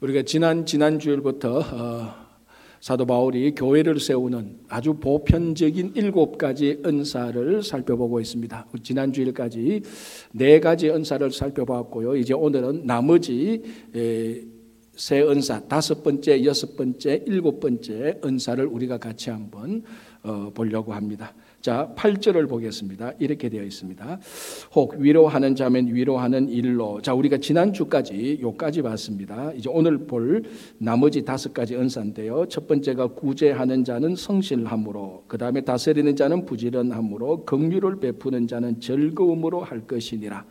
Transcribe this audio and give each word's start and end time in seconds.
우리가 0.00 0.22
지난 0.22 0.64
지난 0.64 1.00
주일부터 1.00 1.58
어, 1.58 2.14
사도 2.80 3.04
바울이 3.04 3.52
교회를 3.56 3.98
세우는 3.98 4.60
아주 4.68 4.94
보편적인 4.94 5.94
일곱 5.96 6.38
가지 6.38 6.80
은사를 6.86 7.64
살펴보고 7.64 8.20
있습니다. 8.20 8.66
지난 8.84 9.12
주일까지 9.12 9.82
네 10.32 10.60
가지 10.60 10.88
은사를 10.88 11.28
살펴봤고요. 11.32 12.14
이제 12.16 12.32
오늘은 12.32 12.86
나머지 12.86 13.62
세 14.94 15.20
은사, 15.20 15.66
다섯 15.66 16.04
번째, 16.04 16.44
여섯 16.44 16.76
번째, 16.76 17.24
일곱 17.26 17.58
번째 17.58 18.20
은사를 18.24 18.64
우리가 18.66 18.98
같이 18.98 19.30
한번 19.30 19.82
어, 20.22 20.50
보려고 20.54 20.92
합니다. 20.92 21.34
자, 21.60 21.92
8절을 21.96 22.48
보겠습니다. 22.48 23.14
이렇게 23.18 23.48
되어 23.48 23.64
있습니다. 23.64 24.20
혹 24.76 24.94
위로하는 24.96 25.56
자면 25.56 25.92
위로하는 25.92 26.48
일로. 26.48 27.02
자, 27.02 27.14
우리가 27.14 27.38
지난주까지 27.38 28.38
요까지 28.40 28.82
봤습니다. 28.82 29.52
이제 29.54 29.68
오늘 29.68 29.98
볼 29.98 30.44
나머지 30.78 31.24
다섯 31.24 31.52
가지 31.52 31.74
은사인데요. 31.74 32.46
첫 32.48 32.68
번째가 32.68 33.08
구제하는 33.08 33.82
자는 33.82 34.14
성실함으로, 34.14 35.24
그 35.26 35.36
다음에 35.36 35.62
다스리는 35.62 36.14
자는 36.14 36.44
부지런함으로, 36.44 37.44
긍휼을 37.44 37.98
베푸는 37.98 38.46
자는 38.46 38.78
즐거움으로 38.78 39.60
할 39.60 39.80
것이니라. 39.80 40.44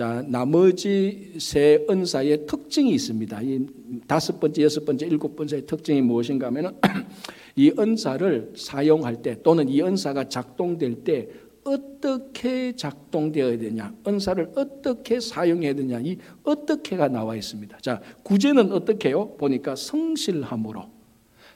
자, 0.00 0.24
나머지 0.26 1.34
세 1.38 1.84
은사의 1.90 2.46
특징이 2.46 2.94
있습니다. 2.94 3.42
이 3.42 3.66
다섯 4.06 4.40
번째, 4.40 4.62
여섯 4.62 4.82
번째, 4.86 5.04
일곱 5.04 5.36
번째의 5.36 5.66
특징이 5.66 6.00
무엇인가 6.00 6.46
하면은 6.46 6.70
이 7.54 7.70
은사를 7.78 8.54
사용할 8.56 9.20
때 9.20 9.42
또는 9.42 9.68
이 9.68 9.82
은사가 9.82 10.30
작동될 10.30 11.04
때 11.04 11.28
어떻게 11.64 12.74
작동되어야 12.74 13.58
되냐, 13.58 13.94
은사를 14.06 14.52
어떻게 14.56 15.20
사용해야 15.20 15.74
되냐, 15.74 16.00
이 16.00 16.16
어떻게가 16.44 17.08
나와 17.08 17.36
있습니다. 17.36 17.76
자, 17.82 18.00
구제는 18.22 18.72
어떻게요? 18.72 19.36
보니까 19.36 19.76
성실함으로. 19.76 20.88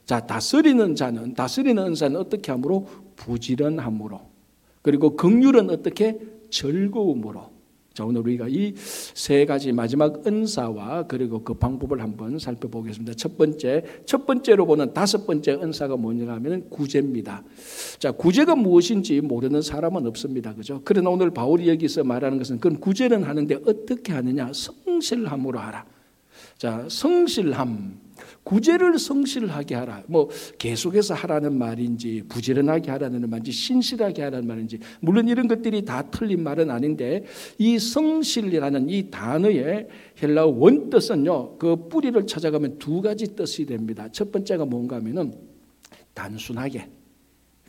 자, 0.05 0.21
다스리는 0.21 0.95
자는, 0.95 1.33
다스리는 1.33 1.83
은사는 1.83 2.21
어떻게 2.21 2.53
함으로? 2.53 2.89
부지런함으로. 3.17 4.21
그리고 4.83 5.17
긍휼은 5.17 5.71
어떻게? 5.71 6.19
즐거움으로. 6.51 7.54
자, 7.95 8.05
오늘 8.05 8.21
우리가 8.23 8.49
이 8.49 8.75
세 9.15 9.47
가지 9.47 9.73
마지막 9.73 10.27
은사와 10.27 11.07
그리고 11.07 11.43
그 11.43 11.55
방법을 11.55 12.03
한번 12.03 12.39
살펴보겠습니다. 12.39 13.15
첫 13.15 13.39
번째, 13.39 13.85
첫 14.05 14.27
번째로 14.27 14.67
보는 14.67 14.93
다섯 14.93 15.27
번째 15.27 15.53
은사가 15.53 15.97
뭐냐 15.97 16.33
하면 16.35 16.69
구제입니다. 16.69 17.43
자, 17.99 18.11
구제가 18.13 18.57
무엇인지 18.57 19.21
모르는 19.21 19.63
사람은 19.63 20.07
없습니다. 20.09 20.55
그죠? 20.55 20.83
그러나 20.85 21.11
오늘 21.11 21.31
바울이 21.31 21.69
여기서 21.69 22.05
말하는 22.05 22.39
것은 22.39 22.59
그건 22.59 22.81
구제는 22.81 23.23
하는데 23.23 23.55
어떻게 23.67 24.13
하느냐? 24.13 24.51
성실함으로 24.53 25.59
하라. 25.59 25.87
자, 26.59 26.85
성실함. 26.89 28.04
구제를 28.45 28.99
성실하게 28.99 29.75
하라. 29.75 30.05
뭐 30.07 30.29
계속해서 30.59 31.15
하라는 31.15 31.59
말인지 31.59 32.25
부지런하게 32.29 32.91
하라는 32.93 33.29
말인지 33.29 33.53
신실하게 33.53 34.23
하라는 34.23 34.47
말인지 34.47 34.79
물론 35.01 35.29
이런 35.29 35.49
것들이 35.49 35.85
다 35.85 36.03
틀린 36.11 36.43
말은 36.43 36.71
아닌데 36.71 37.25
이 37.59 37.79
성실이라는 37.79 38.89
이 38.91 39.11
단어의 39.11 39.89
헬라어 40.23 40.47
원뜻은요. 40.47 41.59
그 41.59 41.89
뿌리를 41.89 42.27
찾아가면 42.27 42.79
두 42.79 43.01
가지 43.01 43.35
뜻이 43.35 43.67
됩니다. 43.67 44.09
첫 44.13 44.31
번째가 44.31 44.67
뭔가 44.67 44.97
하면은 44.97 45.35
단순하게 46.13 46.89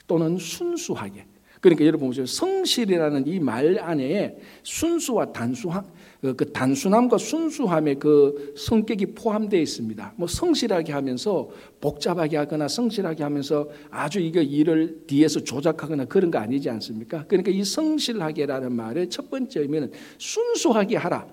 또는 0.08 0.38
순수하게 0.38 1.26
그러니까 1.66 1.84
여러분 1.86 2.10
보세요. 2.10 2.28
성실이라는 2.28 3.26
이 3.26 3.40
말 3.40 3.80
안에 3.80 4.38
순수와 4.62 5.32
단순함, 5.32 5.84
그, 6.22 6.36
그 6.36 6.52
단순함과 6.52 7.18
순수함의 7.18 7.96
그 7.96 8.54
성격이 8.56 9.08
포함되어 9.16 9.60
있습니다. 9.60 10.14
뭐 10.16 10.28
성실하게 10.28 10.94
하면서 10.94 11.50
복잡하게 11.82 12.38
하거나 12.38 12.68
성실하게 12.68 13.24
하면서 13.24 13.68
아주 13.90 14.20
이거 14.20 14.42
일을 14.42 15.06
뒤에서 15.08 15.40
조작하거나 15.40 16.06
그런 16.06 16.30
거 16.30 16.38
아니지 16.38 16.70
않습니까? 16.70 17.26
그러니까 17.28 17.50
이 17.50 17.64
성실하게라는 17.64 18.72
말의 18.72 19.10
첫 19.10 19.32
번째 19.32 19.62
의미는 19.62 19.92
순수하게 20.20 20.98
하라. 20.98 21.28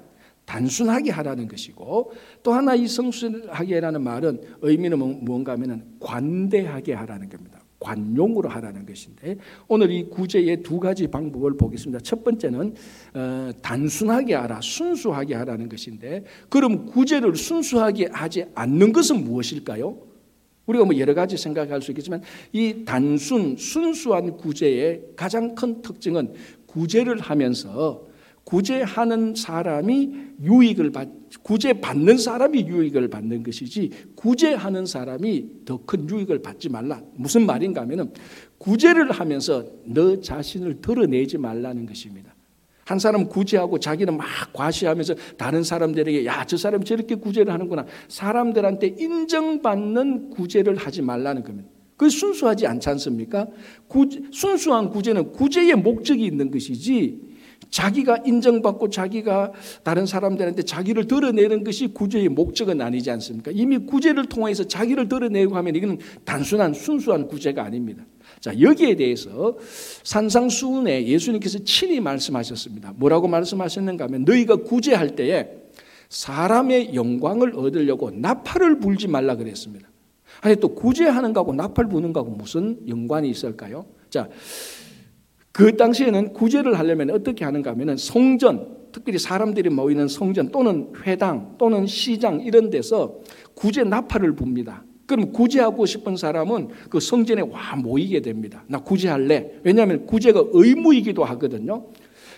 단순하게 0.47 1.11
하라는 1.11 1.47
것이고 1.47 2.12
또 2.43 2.53
하나 2.53 2.75
이 2.75 2.89
성실하게라는 2.89 4.03
말은 4.03 4.41
의미는 4.62 5.25
뭔가 5.25 5.53
하면 5.53 5.85
관대하게 6.01 6.95
하라는 6.95 7.29
겁니다. 7.29 7.62
관용으로 7.82 8.48
하라는 8.48 8.87
것인데 8.87 9.37
오늘 9.69 9.91
이 9.91 10.09
구제의 10.09 10.62
두 10.62 10.78
가지 10.78 11.06
방법을 11.09 11.56
보겠습니다. 11.56 12.00
첫 12.03 12.25
번째는 12.25 12.75
어, 13.15 13.50
단순하게 13.60 14.34
하라, 14.34 14.60
순수하게 14.62 15.34
하라는 15.34 15.69
것인데 15.69 16.25
그럼 16.48 16.87
구제를 16.87 17.37
순수하게 17.37 18.09
하지 18.12 18.47
않는 18.54 18.93
것은 18.93 19.25
무엇일까요? 19.25 20.12
우리가 20.66 20.84
뭐 20.84 20.97
여러 20.97 21.12
가지 21.15 21.37
생각할 21.37 21.82
수 21.82 21.91
있겠지만 21.91 22.22
이 22.53 22.84
단순 22.84 23.56
순수한 23.56 24.37
구제의 24.37 25.03
가장 25.16 25.54
큰 25.54 25.82
특징은 25.82 26.32
구제를 26.66 27.20
하면서 27.20 28.12
구제하는 28.45 29.35
사람이 29.35 30.13
유익을 30.43 30.91
받 30.91 31.09
구제 31.43 31.73
받는 31.81 32.19
사람이 32.19 32.67
유익을 32.69 33.09
받는 33.09 33.43
것이지 33.43 33.91
구제하는 34.15 34.85
사람이 34.85 35.65
더 35.65 35.79
큰 35.87 36.09
유익을 36.09 36.43
받지 36.43 36.69
말라. 36.69 37.01
무슨 37.15 37.47
말인가 37.47 37.81
하면은 37.83 38.13
구제를 38.59 39.11
하면서 39.11 39.65
너 39.85 40.21
자신을 40.21 40.81
드러내지 40.81 41.39
말라는 41.39 41.87
것입니다. 41.87 42.35
한 42.85 42.99
사람 42.99 43.29
구제하고 43.29 43.79
자기는 43.79 44.17
막 44.17 44.27
과시하면서 44.53 45.15
다른 45.39 45.63
사람들에게 45.63 46.27
야, 46.27 46.45
저 46.45 46.57
사람 46.57 46.83
저렇게 46.85 47.15
구제를 47.15 47.53
하는구나. 47.53 47.87
사람들한테 48.09 48.97
인정받는 48.99 50.31
구제를 50.31 50.77
하지 50.77 51.01
말라는 51.01 51.45
겁니다. 51.45 51.69
그 51.97 52.11
순수하지 52.11 52.67
않지 52.67 52.89
않습니까? 52.91 53.47
구, 53.87 54.09
순수한 54.33 54.91
구제는 54.91 55.33
구제의 55.33 55.77
목적이 55.77 56.27
있는 56.27 56.51
것이지 56.51 57.31
자기가 57.72 58.19
인정받고 58.27 58.91
자기가 58.91 59.53
다른 59.83 60.05
사람들한테 60.05 60.62
자기를 60.62 61.06
드러내는 61.06 61.65
것이 61.65 61.88
구제의 61.88 62.28
목적은 62.28 62.81
아니지 62.81 63.10
않습니까? 63.10 63.50
이미 63.53 63.78
구제를 63.78 64.27
통해서 64.27 64.62
자기를 64.62 65.09
드러내고 65.09 65.56
하면 65.56 65.75
이거는 65.75 65.99
단순한 66.25 66.75
순수한 66.75 67.27
구제가 67.27 67.65
아닙니다. 67.65 68.05
자, 68.41 68.53
여기에 68.61 68.97
대해서 68.97 69.56
산상수훈에 70.05 71.06
예수님께서 71.06 71.61
친히 71.65 71.99
말씀하셨습니다. 71.99 72.93
뭐라고 72.97 73.27
말씀하셨는가 73.27 74.05
하면 74.05 74.25
너희가 74.27 74.56
구제할 74.56 75.16
때에 75.16 75.49
사람의 76.11 76.94
영광을 76.94 77.56
얻으려고 77.56 78.11
나팔을 78.11 78.81
불지 78.81 79.09
말라 79.09 79.37
그랬습니다. 79.37 79.88
아니 80.43 80.56
또 80.56 80.75
구제하는 80.75 81.32
거하고 81.32 81.55
나팔 81.55 81.88
부는 81.88 82.12
거하고 82.12 82.32
무슨 82.32 82.81
연관이 82.87 83.31
있을까요? 83.31 83.87
자, 84.11 84.28
그 85.53 85.77
당시에는 85.77 86.33
구제를 86.33 86.79
하려면 86.79 87.11
어떻게 87.11 87.45
하는가 87.45 87.71
하면 87.73 87.97
성전, 87.97 88.77
특별히 88.91 89.19
사람들이 89.19 89.71
모이는 89.71 90.09
성전 90.09 90.51
또는 90.51 90.93
회당 91.07 91.55
또는 91.59 91.87
시장 91.87 92.41
이런 92.41 92.71
데서 92.71 93.21
구제 93.55 93.85
나팔을 93.85 94.35
붑니다. 94.35 94.85
그럼 95.07 95.33
구제하고 95.33 95.85
싶은 95.85 96.17
사람은 96.17 96.69
그 96.89 97.01
성전에 97.01 97.43
와 97.43 97.77
모이게 97.77 98.21
됩니다. 98.21 98.65
나 98.67 98.79
구제할래. 98.79 99.61
왜냐하면 99.62 100.07
구제가 100.07 100.45
의무이기도 100.53 101.25
하거든요. 101.25 101.87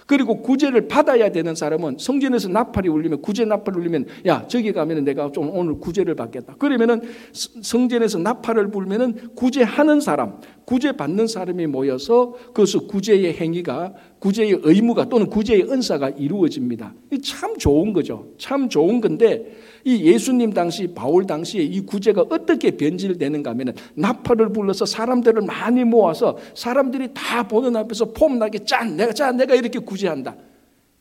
그리고 0.07 0.43
구제를 0.43 0.89
받아야 0.89 1.31
되는 1.31 1.55
사람은 1.55 1.97
성전에서 1.99 2.49
나팔이 2.49 2.89
울리면 2.89 3.23
구제 3.23 3.45
나팔 3.45 3.77
울리면 3.77 4.07
야 4.27 4.47
저기 4.49 4.73
가면은 4.73 5.05
내가 5.05 5.31
좀 5.33 5.51
오늘 5.51 5.79
구제를 5.79 6.15
받겠다. 6.15 6.57
그러면은 6.57 7.01
성전에서 7.33 8.19
나팔을 8.19 8.71
불면은 8.71 9.35
구제하는 9.35 10.01
사람, 10.01 10.41
구제 10.65 10.93
받는 10.93 11.27
사람이 11.27 11.67
모여서 11.67 12.35
그것을 12.49 12.87
구제의 12.87 13.35
행위가 13.35 13.95
구제의 14.19 14.61
의무가 14.63 15.09
또는 15.09 15.27
구제의 15.29 15.71
은사가 15.71 16.11
이루어집니다. 16.11 16.95
참 17.23 17.57
좋은 17.57 17.93
거죠. 17.93 18.29
참 18.39 18.69
좋은 18.69 19.01
건데 19.01 19.57
이 19.85 20.05
예수님 20.05 20.53
당시 20.53 20.89
바울 20.95 21.27
당시에 21.27 21.63
이 21.63 21.81
구제가 21.81 22.23
어떻게 22.31 22.71
변질되는가 22.71 23.51
하면 23.51 23.75
나팔을 23.95 24.53
불러서 24.53 24.87
사람들을 24.87 25.43
많이 25.43 25.85
모아서 25.85 26.39
사람들이 26.55 27.09
다 27.13 27.47
보는 27.47 27.77
앞에서 27.77 28.13
폼나게 28.13 28.65
짠 28.65 28.97
내가 28.97 29.13
짠 29.13 29.37
내가 29.37 29.55
이렇게 29.55 29.79
구제한다. 29.79 30.37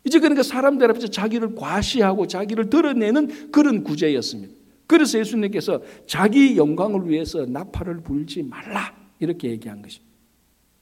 이제 0.04 0.20
그러니까 0.20 0.44
사람들 0.44 0.90
앞에서 0.92 1.08
자기를 1.08 1.56
과시하고 1.56 2.28
자기를 2.28 2.70
드러내는 2.70 3.52
그런 3.52 3.84
구제였습니다. 3.84 4.54
그래서 4.86 5.18
예수님께서 5.18 5.82
자기 6.06 6.58
영광을 6.58 7.10
위해서 7.10 7.46
나팔을 7.46 8.02
불지 8.02 8.44
말라 8.44 8.94
이렇게 9.20 9.50
얘기한 9.50 9.82
것입니다. 9.82 10.14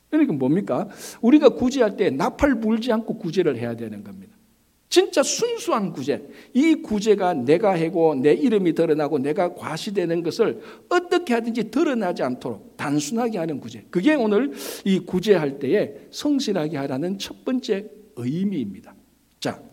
그러니까 0.09 0.33
뭡니까? 0.33 0.89
우리가 1.21 1.49
구제할 1.49 1.95
때 1.97 2.09
나팔 2.09 2.59
불지 2.59 2.91
않고 2.91 3.17
구제를 3.19 3.57
해야 3.57 3.75
되는 3.75 4.03
겁니다. 4.03 4.35
진짜 4.91 5.23
순수한 5.23 5.93
구제. 5.93 6.21
이 6.53 6.75
구제가 6.75 7.33
내가 7.33 7.71
해고 7.71 8.13
내 8.13 8.33
이름이 8.33 8.73
드러나고 8.73 9.19
내가 9.19 9.55
과시되는 9.55 10.21
것을 10.21 10.61
어떻게 10.89 11.33
하든지 11.33 11.71
드러나지 11.71 12.23
않도록 12.23 12.75
단순하게 12.75 13.37
하는 13.37 13.61
구제. 13.61 13.85
그게 13.89 14.13
오늘 14.15 14.51
이 14.83 14.99
구제할 14.99 15.59
때에 15.59 15.93
성실하게 16.11 16.75
하라는 16.75 17.17
첫 17.19 17.45
번째 17.45 17.89
의미입니다. 18.17 18.93
자, 19.39 19.63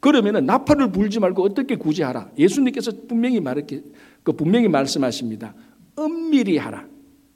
그러면은 0.00 0.44
나팔을 0.44 0.92
불지 0.92 1.18
말고 1.18 1.42
어떻게 1.42 1.76
구제하라? 1.76 2.32
예수님께서 2.38 2.92
분명히 3.08 3.40
말했게 3.40 3.82
그 4.22 4.32
분명히 4.32 4.68
말씀하십니다. 4.68 5.54
은밀히 5.98 6.58
하라. 6.58 6.86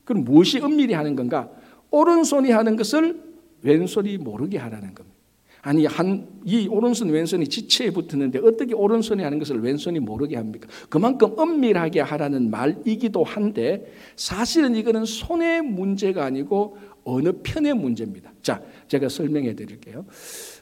그럼 0.05 0.25
무엇이 0.25 0.59
은밀히 0.59 0.93
하는 0.93 1.17
건가? 1.17 1.51
오른손이 1.91 2.51
하는 2.51 2.77
것을 2.77 3.23
왼손이 3.63 4.19
모르게 4.19 4.59
하라는 4.59 4.95
겁니다. 4.95 5.20
아니 5.63 5.87
한 5.87 6.31
이 6.45 6.67
오른손 6.69 7.11
왼손이 7.11 7.49
지체에 7.49 7.91
붙었는데 7.91 8.41
어떻게 8.43 8.75
오른손이 8.75 9.23
하는 9.23 9.39
것을 9.39 9.61
왼손이 9.63 10.01
모르게 10.01 10.37
합니까? 10.37 10.69
그만큼 10.89 11.37
은밀하게 11.39 12.01
하라는 12.01 12.51
말이기도 12.51 13.25
한데 13.25 13.93
사실은 14.17 14.75
이거는 14.75 15.05
손의 15.05 15.63
문제가 15.63 16.25
아니고 16.25 16.79
어느 17.05 17.33
편의 17.43 17.75
문제입니다. 17.75 18.33
자, 18.43 18.63
제가 18.89 19.09
설명해 19.09 19.55
드릴게요. 19.55 20.07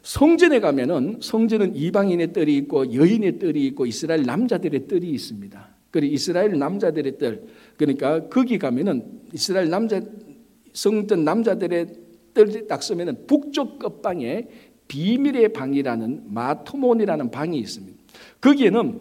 성전에 0.03 0.61
가면은 0.61 1.19
성전은 1.21 1.77
이방인의 1.77 2.33
뜰이 2.33 2.56
있고 2.59 2.93
여인의 2.93 3.39
뜰이 3.39 3.67
있고 3.67 3.87
이스라엘 3.87 4.23
남자들의 4.23 4.89
뜰이 4.89 5.09
있습니다. 5.11 5.69
그리고 5.91 6.15
이스라엘 6.15 6.59
남자들의 6.59 7.19
뜰 7.19 7.45
그러니까 7.77 8.29
거기 8.29 8.59
가면은 8.59 9.05
이스라엘 9.33 9.71
남자 9.71 10.00
성전 10.73 11.25
남자들의 11.25 11.87
뜰이 12.35 12.67
딱 12.67 12.83
쓰면은 12.83 13.27
북쪽 13.27 13.79
끝방에 13.79 14.47
비밀의 14.88 15.52
방이라는 15.52 16.25
마토몬이라는 16.32 17.31
방이 17.31 17.58
있습니다. 17.58 17.99
거기에는 18.40 19.00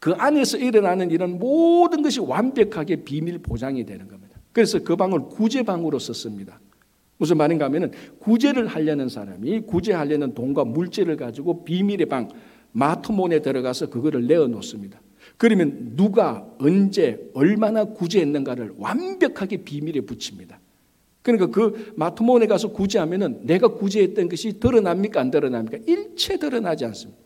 그 0.00 0.12
안에서 0.12 0.58
일어나는 0.58 1.10
이런 1.10 1.38
모든 1.38 2.02
것이 2.02 2.20
완벽하게 2.20 3.04
비밀 3.04 3.38
보장이 3.38 3.84
되는 3.84 4.08
겁니다. 4.08 4.38
그래서 4.52 4.78
그 4.80 4.96
방을 4.96 5.28
구제방으로 5.28 5.98
썼습니다. 5.98 6.60
무슨 7.16 7.36
말인가 7.36 7.64
하면은 7.66 7.92
구제를 8.20 8.68
하려는 8.68 9.08
사람이 9.08 9.62
구제하려는 9.62 10.34
돈과 10.34 10.64
물질을 10.64 11.16
가지고 11.16 11.64
비밀의 11.64 12.06
방 12.06 12.28
마토몬에 12.72 13.40
들어가서 13.40 13.90
그거를 13.90 14.26
내어 14.26 14.46
놓습니다. 14.46 15.00
그러면 15.36 15.92
누가 15.96 16.46
언제 16.58 17.30
얼마나 17.34 17.84
구제했는가를 17.84 18.74
완벽하게 18.78 19.58
비밀에 19.58 20.00
붙입니다. 20.02 20.60
그러니까 21.28 21.46
그 21.48 21.92
마토몬에 21.96 22.46
가서 22.46 22.68
구제하면은 22.68 23.40
내가 23.42 23.68
구제했던 23.68 24.30
것이 24.30 24.58
드러납니까 24.58 25.20
안 25.20 25.30
드러납니까? 25.30 25.78
일체 25.86 26.38
드러나지 26.38 26.86
않습니다. 26.86 27.20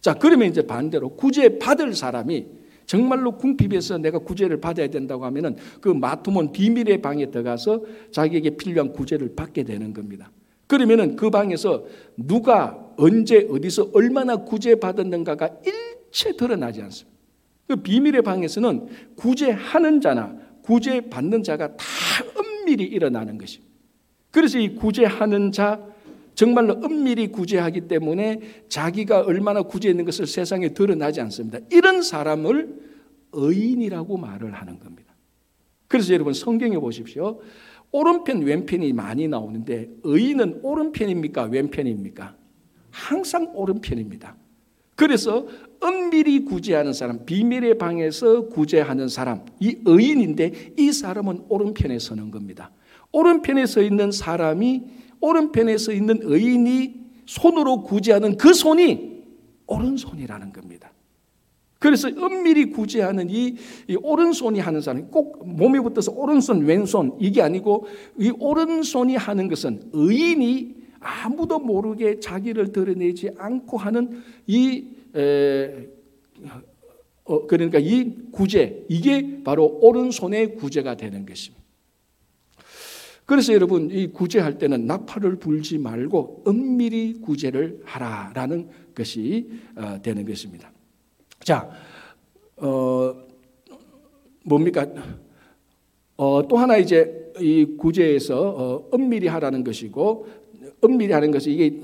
자 0.00 0.14
그러면 0.14 0.48
이제 0.48 0.62
반대로 0.62 1.10
구제 1.10 1.58
받을 1.58 1.94
사람이 1.94 2.46
정말로 2.86 3.36
궁핍에서 3.36 3.98
내가 3.98 4.18
구제를 4.18 4.60
받아야 4.60 4.88
된다고 4.88 5.26
하면은 5.26 5.56
그 5.82 5.90
마토몬 5.90 6.52
비밀의 6.52 7.02
방에 7.02 7.30
들어가서 7.30 7.82
자기에게 8.10 8.56
필요한 8.56 8.92
구제를 8.92 9.34
받게 9.36 9.64
되는 9.64 9.92
겁니다. 9.92 10.30
그러면은 10.66 11.16
그 11.16 11.28
방에서 11.28 11.84
누가 12.16 12.78
언제 12.96 13.46
어디서 13.50 13.90
얼마나 13.92 14.36
구제 14.36 14.76
받았는가가 14.76 15.50
일체 15.66 16.34
드러나지 16.36 16.80
않습니다. 16.80 17.18
그 17.68 17.76
비밀의 17.76 18.22
방에서는 18.22 18.86
구제하는 19.16 20.00
자나 20.00 20.34
구제 20.62 21.02
받는 21.02 21.42
자가 21.42 21.76
다 21.76 21.84
은밀히 22.72 22.84
일어나는 22.84 23.38
것입니다. 23.38 23.72
그래서 24.30 24.58
이 24.58 24.74
구제하는 24.74 25.52
자 25.52 25.80
정말로 26.34 26.80
은밀히 26.82 27.28
구제하기 27.28 27.82
때문에 27.82 28.40
자기가 28.68 29.20
얼마나 29.20 29.62
구제했는 29.62 30.04
것을 30.06 30.26
세상에 30.26 30.70
드러나지 30.70 31.20
않습니다. 31.20 31.58
이런 31.70 32.02
사람을 32.02 32.92
의인이라고 33.32 34.16
말을 34.16 34.54
하는 34.54 34.78
겁니다. 34.78 35.14
그래서 35.88 36.14
여러분 36.14 36.32
성경에 36.32 36.78
보십시오. 36.78 37.40
오른편 37.90 38.40
왼편이 38.40 38.94
많이 38.94 39.28
나오는데 39.28 39.90
의인은 40.02 40.60
오른편입니까 40.62 41.44
왼편입니까? 41.44 42.36
항상 42.90 43.50
오른편입니다. 43.54 44.36
그래서 44.96 45.46
은밀히 45.82 46.44
구제하는 46.44 46.92
사람, 46.92 47.24
비밀의 47.24 47.78
방에서 47.78 48.48
구제하는 48.48 49.08
사람, 49.08 49.44
이 49.60 49.76
의인인데 49.84 50.74
이 50.78 50.92
사람은 50.92 51.44
오른편에 51.48 51.98
서는 51.98 52.30
겁니다. 52.30 52.70
오른편에 53.12 53.66
서 53.66 53.82
있는 53.82 54.10
사람이 54.10 54.82
오른편에 55.20 55.76
서 55.78 55.92
있는 55.92 56.20
의인이 56.22 57.02
손으로 57.26 57.82
구제하는 57.82 58.36
그 58.36 58.52
손이 58.52 59.22
오른손이라는 59.66 60.52
겁니다. 60.52 60.92
그래서 61.78 62.08
은밀히 62.08 62.70
구제하는 62.70 63.28
이, 63.28 63.56
이 63.88 63.96
오른손이 63.96 64.60
하는 64.60 64.80
사람이 64.80 65.06
꼭 65.10 65.42
몸에 65.44 65.80
붙어서 65.80 66.12
오른손, 66.12 66.64
왼손 66.64 67.16
이게 67.18 67.42
아니고 67.42 67.86
이 68.18 68.32
오른손이 68.38 69.16
하는 69.16 69.48
것은 69.48 69.90
의인이 69.92 70.76
아무도 71.00 71.58
모르게 71.58 72.20
자기를 72.20 72.70
드러내지 72.72 73.30
않고 73.36 73.76
하는 73.76 74.22
이 74.46 74.84
에, 75.14 75.88
어, 77.24 77.46
그러니까 77.46 77.78
이 77.78 78.30
구제 78.32 78.84
이게 78.88 79.42
바로 79.42 79.78
오른손의 79.80 80.56
구제가 80.56 80.96
되는 80.96 81.24
것입니다. 81.24 81.62
그래서 83.24 83.52
여러분 83.54 83.90
이 83.90 84.08
구제할 84.08 84.58
때는 84.58 84.86
나팔을 84.86 85.36
불지 85.36 85.78
말고 85.78 86.44
은밀히 86.46 87.20
구제를 87.20 87.80
하라라는 87.84 88.68
것이 88.94 89.48
어, 89.76 90.02
되는 90.02 90.26
것입니다. 90.26 90.72
자, 91.40 91.70
어, 92.56 93.14
뭡니까? 94.44 94.86
어, 96.16 96.46
또 96.46 96.56
하나 96.56 96.76
이제 96.76 97.32
이 97.40 97.76
구제에서 97.78 98.36
어, 98.38 98.90
은밀히 98.94 99.28
하라는 99.28 99.64
것이고 99.64 100.26
은밀히 100.84 101.12
하는 101.12 101.30
것이 101.30 101.52
이게 101.52 101.80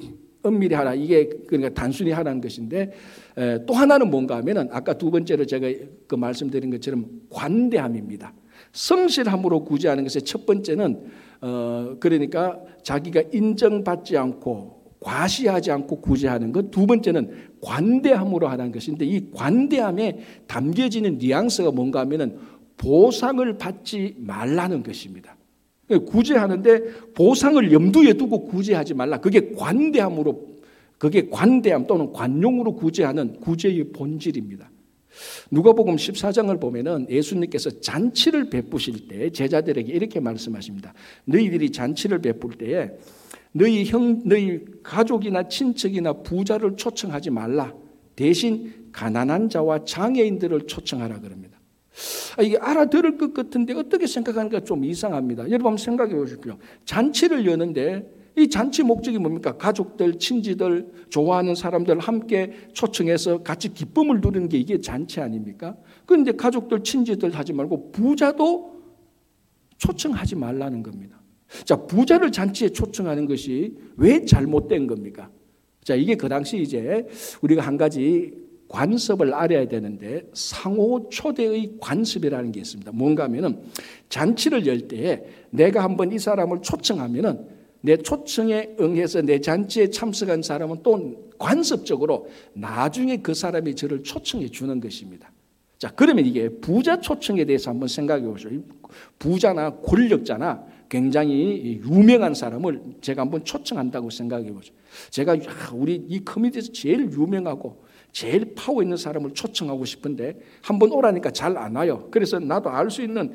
은밀히 0.46 0.74
하라 0.74 0.94
이게 0.94 1.28
그러니까 1.46 1.74
단순히 1.74 2.10
하라는 2.12 2.40
것인데 2.40 2.92
에, 3.36 3.66
또 3.66 3.74
하나는 3.74 4.10
뭔가 4.10 4.36
하면은 4.36 4.68
아까 4.70 4.94
두 4.94 5.10
번째로 5.10 5.44
제가 5.44 5.66
그 6.06 6.14
말씀드린 6.14 6.70
것처럼 6.70 7.06
관대함입니다. 7.30 8.32
성실함으로 8.72 9.64
구제하는 9.64 10.04
것의 10.04 10.22
첫 10.22 10.46
번째는 10.46 11.04
어 11.40 11.96
그러니까 12.00 12.60
자기가 12.82 13.22
인정받지 13.32 14.16
않고 14.16 14.78
과시하지 15.00 15.70
않고 15.70 16.00
구제하는 16.00 16.52
것. 16.52 16.70
두 16.70 16.86
번째는 16.86 17.52
관대함으로 17.60 18.48
하는 18.48 18.72
것인데 18.72 19.06
이 19.06 19.30
관대함에 19.32 20.18
담겨지는 20.46 21.18
뉘앙스가 21.18 21.70
뭔가 21.70 22.00
하면은 22.00 22.38
보상을 22.76 23.58
받지 23.58 24.16
말라는 24.18 24.82
것입니다. 24.82 25.37
구제하는데 25.96 27.12
보상을 27.14 27.72
염두에 27.72 28.14
두고 28.14 28.44
구제하지 28.44 28.94
말라. 28.94 29.20
그게 29.20 29.52
관대함으로 29.52 30.58
그게 30.98 31.28
관대함 31.28 31.86
또는 31.86 32.12
관용으로 32.12 32.74
구제하는 32.74 33.40
구제의 33.40 33.92
본질입니다. 33.92 34.70
누가복음 35.50 35.96
14장을 35.96 36.60
보면은 36.60 37.06
예수님께서 37.08 37.80
잔치를 37.80 38.50
베푸실 38.50 39.08
때 39.08 39.30
제자들에게 39.30 39.92
이렇게 39.92 40.20
말씀하십니다. 40.20 40.92
너희들이 41.24 41.70
잔치를 41.70 42.20
베풀 42.20 42.52
때에 42.58 42.90
너희 43.52 43.84
형 43.84 44.22
너희 44.24 44.60
가족이나 44.82 45.48
친척이나 45.48 46.12
부자를 46.12 46.76
초청하지 46.76 47.30
말라. 47.30 47.74
대신 48.14 48.90
가난한 48.92 49.48
자와 49.48 49.84
장애인들을 49.84 50.66
초청하라 50.66 51.20
그럽니다. 51.20 51.57
아, 52.36 52.42
이게 52.42 52.56
알아들을 52.58 53.18
것 53.18 53.34
같은데 53.34 53.74
어떻게 53.74 54.06
생각하니까 54.06 54.60
좀 54.60 54.84
이상합니다. 54.84 55.44
여러분 55.50 55.66
한번 55.66 55.76
생각해 55.76 56.14
보십시오. 56.14 56.58
잔치를 56.84 57.46
여는데 57.46 58.18
이 58.36 58.48
잔치 58.48 58.84
목적이 58.84 59.18
뭡니까? 59.18 59.56
가족들, 59.56 60.18
친지들, 60.18 60.92
좋아하는 61.10 61.56
사람들 61.56 61.98
함께 61.98 62.52
초청해서 62.72 63.42
같이 63.42 63.74
기쁨을 63.74 64.20
누리는 64.20 64.48
게 64.48 64.58
이게 64.58 64.80
잔치 64.80 65.20
아닙니까? 65.20 65.76
그런데 66.06 66.32
가족들, 66.32 66.84
친지들 66.84 67.34
하지 67.34 67.52
말고 67.52 67.90
부자도 67.90 68.78
초청하지 69.78 70.36
말라는 70.36 70.84
겁니다. 70.84 71.20
자, 71.64 71.74
부자를 71.76 72.30
잔치에 72.30 72.68
초청하는 72.68 73.26
것이 73.26 73.76
왜 73.96 74.24
잘못된 74.24 74.86
겁니까? 74.86 75.30
자, 75.82 75.94
이게 75.96 76.14
그 76.14 76.28
당시 76.28 76.58
이제 76.58 77.06
우리가 77.40 77.62
한 77.62 77.76
가지 77.76 78.37
관습을 78.68 79.32
알아야 79.34 79.66
되는데 79.66 80.28
상호 80.34 81.08
초대의 81.08 81.74
관습이라는 81.80 82.52
게 82.52 82.60
있습니다. 82.60 82.92
뭔가 82.92 83.24
하면은 83.24 83.58
잔치를 84.08 84.66
열 84.66 84.88
때에 84.88 85.24
내가 85.50 85.82
한번 85.82 86.12
이 86.12 86.18
사람을 86.18 86.62
초청하면은 86.62 87.58
내 87.80 87.96
초청에 87.96 88.74
응해서 88.80 89.22
내 89.22 89.40
잔치에 89.40 89.90
참석한 89.90 90.42
사람은 90.42 90.82
또 90.82 91.30
관습적으로 91.38 92.28
나중에 92.52 93.18
그 93.18 93.34
사람이 93.34 93.76
저를 93.76 94.02
초청해 94.02 94.48
주는 94.48 94.80
것입니다. 94.80 95.30
자, 95.78 95.92
그러면 95.94 96.26
이게 96.26 96.48
부자 96.48 97.00
초청에 97.00 97.44
대해서 97.44 97.70
한번 97.70 97.88
생각해 97.88 98.24
보시죠. 98.26 98.50
부자나 99.18 99.76
권력자나 99.76 100.64
굉장히 100.88 101.80
유명한 101.84 102.34
사람을 102.34 102.82
제가 103.00 103.22
한번 103.22 103.44
초청한다고 103.44 104.10
생각해 104.10 104.52
보죠. 104.52 104.74
제가 105.10 105.36
우리 105.72 105.94
이 106.08 106.24
커뮤니티에서 106.24 106.72
제일 106.72 107.12
유명하고 107.12 107.84
제일 108.12 108.54
파워 108.54 108.82
있는 108.82 108.96
사람을 108.96 109.32
초청하고 109.34 109.84
싶은데 109.84 110.40
한 110.62 110.78
번 110.78 110.92
오라니까 110.92 111.30
잘 111.30 111.56
안 111.56 111.76
와요. 111.76 112.08
그래서 112.10 112.38
나도 112.38 112.70
알 112.70 112.90
수 112.90 113.02
있는 113.02 113.32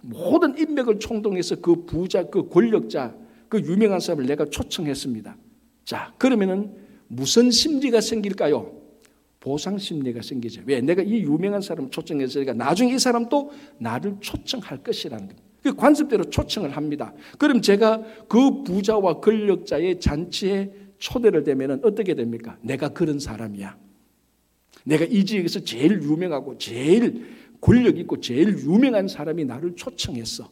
모든 0.00 0.56
인맥을 0.58 0.98
총동해서 0.98 1.56
그 1.60 1.84
부자, 1.84 2.24
그 2.24 2.48
권력자, 2.48 3.14
그 3.48 3.60
유명한 3.60 4.00
사람을 4.00 4.26
내가 4.26 4.44
초청했습니다. 4.46 5.36
자, 5.84 6.12
그러면은 6.18 6.74
무슨 7.08 7.50
심리가 7.50 8.00
생길까요? 8.00 8.80
보상 9.40 9.76
심리가 9.76 10.22
생기죠. 10.22 10.62
왜? 10.66 10.80
내가 10.80 11.02
이 11.02 11.22
유명한 11.22 11.60
사람을 11.60 11.90
초청했으니까 11.90 12.52
나중에 12.54 12.94
이 12.94 12.98
사람도 12.98 13.50
나를 13.78 14.16
초청할 14.20 14.78
것이라는 14.82 15.26
거예요. 15.26 15.40
그 15.62 15.74
관습대로 15.76 16.24
초청을 16.24 16.70
합니다. 16.76 17.12
그럼 17.38 17.60
제가 17.60 18.02
그 18.28 18.62
부자와 18.64 19.20
권력자의 19.20 20.00
잔치에 20.00 20.72
초대를 20.98 21.42
되면 21.44 21.80
어떻게 21.84 22.14
됩니까? 22.14 22.56
내가 22.62 22.88
그런 22.88 23.18
사람이야. 23.18 23.76
내가 24.84 25.04
이 25.04 25.24
지역에서 25.24 25.60
제일 25.60 26.02
유명하고 26.02 26.58
제일 26.58 27.24
권력 27.60 27.98
있고 27.98 28.20
제일 28.20 28.58
유명한 28.58 29.08
사람이 29.08 29.44
나를 29.44 29.76
초청했어. 29.76 30.50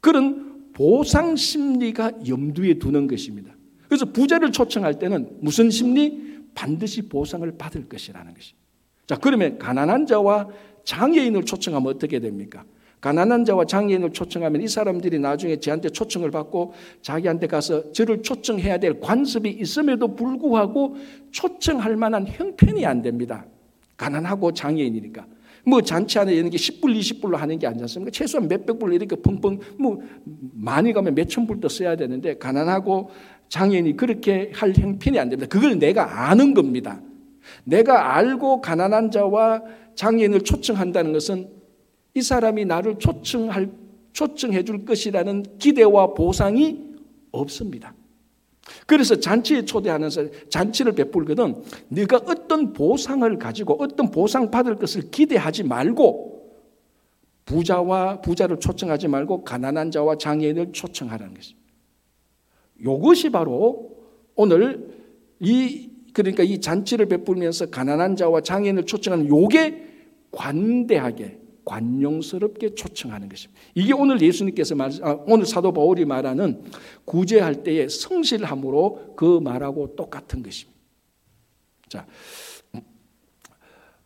그런 0.00 0.72
보상 0.72 1.36
심리가 1.36 2.12
염두에 2.26 2.74
두는 2.74 3.06
것입니다. 3.06 3.54
그래서 3.88 4.04
부자를 4.06 4.52
초청할 4.52 4.98
때는 4.98 5.38
무슨 5.40 5.70
심리? 5.70 6.30
반드시 6.54 7.02
보상을 7.02 7.48
받을 7.56 7.88
것이라는 7.88 8.34
것이. 8.34 8.54
자, 9.06 9.16
그러면 9.16 9.58
가난한 9.58 10.06
자와 10.06 10.48
장애인을 10.84 11.44
초청하면 11.44 11.94
어떻게 11.94 12.18
됩니까? 12.18 12.64
가난한 13.00 13.44
자와 13.44 13.64
장애인을 13.64 14.12
초청하면 14.12 14.62
이 14.62 14.68
사람들이 14.68 15.18
나중에 15.18 15.56
저한테 15.56 15.88
초청을 15.88 16.30
받고 16.30 16.74
자기한테 17.02 17.46
가서 17.46 17.92
저를 17.92 18.22
초청해야 18.22 18.78
될 18.78 19.00
관습이 19.00 19.48
있음에도 19.48 20.14
불구하고 20.14 20.96
초청할 21.30 21.96
만한 21.96 22.26
형편이 22.26 22.84
안 22.84 23.02
됩니다. 23.02 23.46
가난하고 24.00 24.52
장애인이니까. 24.52 25.26
뭐 25.66 25.82
잔치 25.82 26.18
안에 26.18 26.32
이런 26.32 26.48
게 26.48 26.56
10불, 26.56 26.98
20불로 26.98 27.36
하는 27.36 27.58
게 27.58 27.66
아니지 27.66 27.82
않습니까? 27.82 28.10
최소한 28.10 28.48
몇백 28.48 28.78
불 28.78 28.94
이렇게 28.94 29.14
펑펑 29.14 29.60
뭐 29.78 30.00
많이 30.54 30.94
가면 30.94 31.14
몇천 31.14 31.46
불도 31.46 31.68
써야 31.68 31.96
되는데 31.96 32.38
가난하고 32.38 33.10
장애인이 33.50 33.96
그렇게 33.98 34.52
할 34.54 34.72
형편이 34.74 35.18
안 35.18 35.28
됩니다. 35.28 35.46
그걸 35.50 35.78
내가 35.78 36.30
아는 36.30 36.54
겁니다. 36.54 37.02
내가 37.64 38.16
알고 38.16 38.62
가난한 38.62 39.10
자와 39.10 39.62
장애인을 39.96 40.40
초청한다는 40.44 41.12
것은 41.12 41.50
이 42.14 42.22
사람이 42.22 42.64
나를 42.64 42.98
초청할 42.98 43.70
초청해 44.14 44.64
줄 44.64 44.86
것이라는 44.86 45.44
기대와 45.58 46.14
보상이 46.14 46.78
없습니다. 47.32 47.94
그래서 48.86 49.18
잔치에 49.18 49.64
초대하는 49.64 50.10
사람, 50.10 50.30
잔치를 50.48 50.92
베풀거든 50.92 51.62
네가 51.88 52.22
어떤 52.26 52.72
보상을 52.72 53.38
가지고 53.38 53.76
어떤 53.80 54.10
보상 54.10 54.50
받을 54.50 54.76
것을 54.76 55.10
기대하지 55.10 55.64
말고 55.64 56.30
부자와 57.46 58.20
부자를 58.20 58.60
초청하지 58.60 59.08
말고 59.08 59.44
가난한 59.44 59.90
자와 59.90 60.18
장애인을 60.18 60.72
초청하라는 60.72 61.34
것입니다. 61.34 61.68
이것이 62.78 63.30
바로 63.30 63.98
오늘 64.36 64.88
이 65.40 65.90
그러니까 66.12 66.42
이 66.42 66.60
잔치를 66.60 67.06
베풀면서 67.06 67.66
가난한 67.66 68.16
자와 68.16 68.42
장애인을 68.42 68.86
초청하는 68.86 69.28
요게 69.28 69.86
관대하게 70.30 71.39
관용스럽게 71.70 72.74
초청하는 72.74 73.28
것입니다. 73.28 73.60
이게 73.76 73.92
오늘 73.92 74.20
예수님께서 74.20 74.74
말, 74.74 74.90
아, 75.02 75.16
오늘 75.26 75.46
사도 75.46 75.72
바울이 75.72 76.04
말하는 76.04 76.64
구제할 77.04 77.62
때의 77.62 77.88
성실함으로 77.88 79.14
그 79.16 79.38
말하고 79.38 79.94
똑같은 79.94 80.42
것입니다. 80.42 80.80
자, 81.88 82.06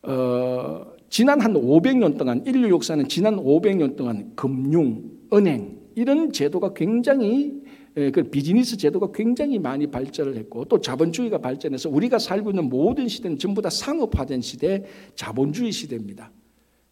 어, 0.03 0.93
지난 1.09 1.41
한 1.41 1.55
500년 1.55 2.19
동안 2.19 2.45
인류 2.47 2.69
역사는 2.71 3.09
지난 3.09 3.37
500년 3.37 3.97
동안 3.97 4.33
금융, 4.37 5.11
은행 5.33 5.81
이런 5.95 6.33
제도가 6.33 6.75
굉장히 6.75 7.63
예, 7.97 8.11
그 8.11 8.25
비즈니스 8.25 8.77
제도가 8.77 9.13
굉장히 9.15 9.59
많이 9.59 9.87
발전을 9.87 10.37
했고 10.37 10.65
또 10.65 10.81
자본주의가 10.81 11.39
발전해서 11.39 11.89
우리가 11.89 12.19
살고 12.19 12.51
있는 12.51 12.69
모든 12.69 13.07
시대는 13.07 13.39
전부 13.39 13.63
다 13.63 13.71
상업화된 13.71 14.41
시대, 14.41 14.85
자본주의 15.15 15.71
시대입니다. 15.71 16.33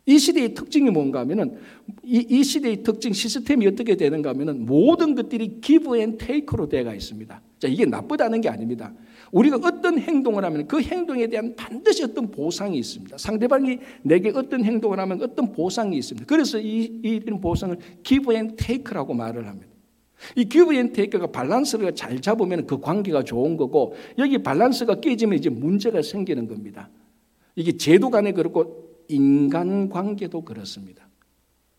이 0.04 0.18
시대의 0.18 0.54
특징이 0.54 0.90
뭔가 0.90 1.20
하면은 1.20 1.58
이, 2.02 2.26
이 2.28 2.42
시대의 2.42 2.82
특징 2.82 3.12
시스템이 3.12 3.66
어떻게 3.68 3.96
되는가 3.96 4.30
하면은 4.30 4.66
모든 4.66 5.14
것들이 5.14 5.60
give 5.60 5.96
and 5.96 6.18
take로 6.18 6.68
되어 6.68 6.92
있습니다. 6.92 7.40
자, 7.60 7.68
이게 7.68 7.84
나쁘다는 7.84 8.40
게 8.40 8.48
아닙니다. 8.48 8.92
우리가 9.30 9.56
어떤 9.62 9.98
행동을 9.98 10.44
하면 10.44 10.66
그 10.66 10.82
행동에 10.82 11.28
대한 11.28 11.54
반드시 11.56 12.02
어떤 12.02 12.30
보상이 12.30 12.78
있습니다. 12.78 13.16
상대방이 13.16 13.78
내게 14.02 14.30
어떤 14.34 14.64
행동을 14.64 14.98
하면 14.98 15.22
어떤 15.22 15.52
보상이 15.52 15.96
있습니다. 15.96 16.26
그래서 16.26 16.58
이, 16.58 17.00
이런 17.02 17.40
보상을 17.40 17.76
give 18.02 18.34
and 18.34 18.54
take라고 18.56 19.14
말을 19.14 19.46
합니다. 19.46 19.70
이 20.36 20.44
give 20.44 20.74
and 20.74 20.92
take가 20.92 21.28
밸런스를 21.28 21.94
잘 21.94 22.20
잡으면 22.20 22.66
그 22.66 22.80
관계가 22.80 23.22
좋은 23.22 23.56
거고 23.56 23.94
여기 24.18 24.38
밸런스가 24.38 24.96
깨지면 24.96 25.38
이제 25.38 25.48
문제가 25.48 26.02
생기는 26.02 26.48
겁니다. 26.48 26.90
이게 27.54 27.76
제도 27.76 28.10
간에 28.10 28.32
그렇고 28.32 28.91
인간관계도 29.12 30.42
그렇습니다. 30.42 31.08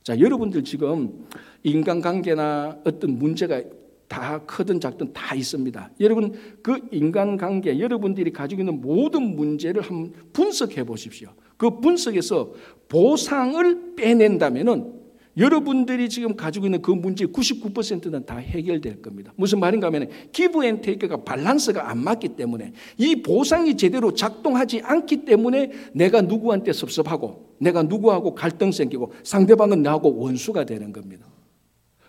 자, 0.03 0.19
여러분들 0.19 0.63
지금 0.63 1.27
인간관계나 1.63 2.79
어떤 2.83 3.17
문제가 3.17 3.61
다 4.07 4.39
크든 4.45 4.79
작든 4.79 5.11
다 5.11 5.33
있습니다. 5.33 5.91
여러분 5.99 6.33
그 6.61 6.77
인간관계 6.91 7.79
여러분들이 7.79 8.31
가지고 8.31 8.61
있는 8.61 8.79
모든 8.79 9.35
문제를 9.35 9.81
한번 9.81 10.13
분석해 10.33 10.83
보십시오. 10.83 11.29
그 11.57 11.79
분석에서 11.79 12.53
보상을 12.89 13.95
빼낸다면은 13.95 15.02
여러분들이 15.35 16.09
지금 16.09 16.35
가지고 16.35 16.67
있는 16.67 16.81
그 16.81 16.91
문제 16.91 17.25
99%는 17.25 18.25
다 18.25 18.37
해결될 18.37 19.01
겁니다. 19.01 19.33
무슨 19.35 19.59
말인가 19.59 19.87
하면 19.87 20.09
give 20.31 20.63
and 20.63 20.81
take가 20.81 21.23
밸런스가 21.23 21.89
안 21.89 22.03
맞기 22.03 22.29
때문에 22.29 22.73
이 22.97 23.21
보상이 23.21 23.75
제대로 23.75 24.13
작동하지 24.13 24.81
않기 24.83 25.25
때문에 25.25 25.71
내가 25.93 26.21
누구한테 26.21 26.71
섭섭하고 26.71 27.55
내가 27.59 27.83
누구하고 27.83 28.35
갈등 28.35 28.71
생기고 28.71 29.13
상대방은 29.23 29.81
나하고 29.81 30.15
원수가 30.17 30.65
되는 30.65 30.93
겁니다. 30.93 31.25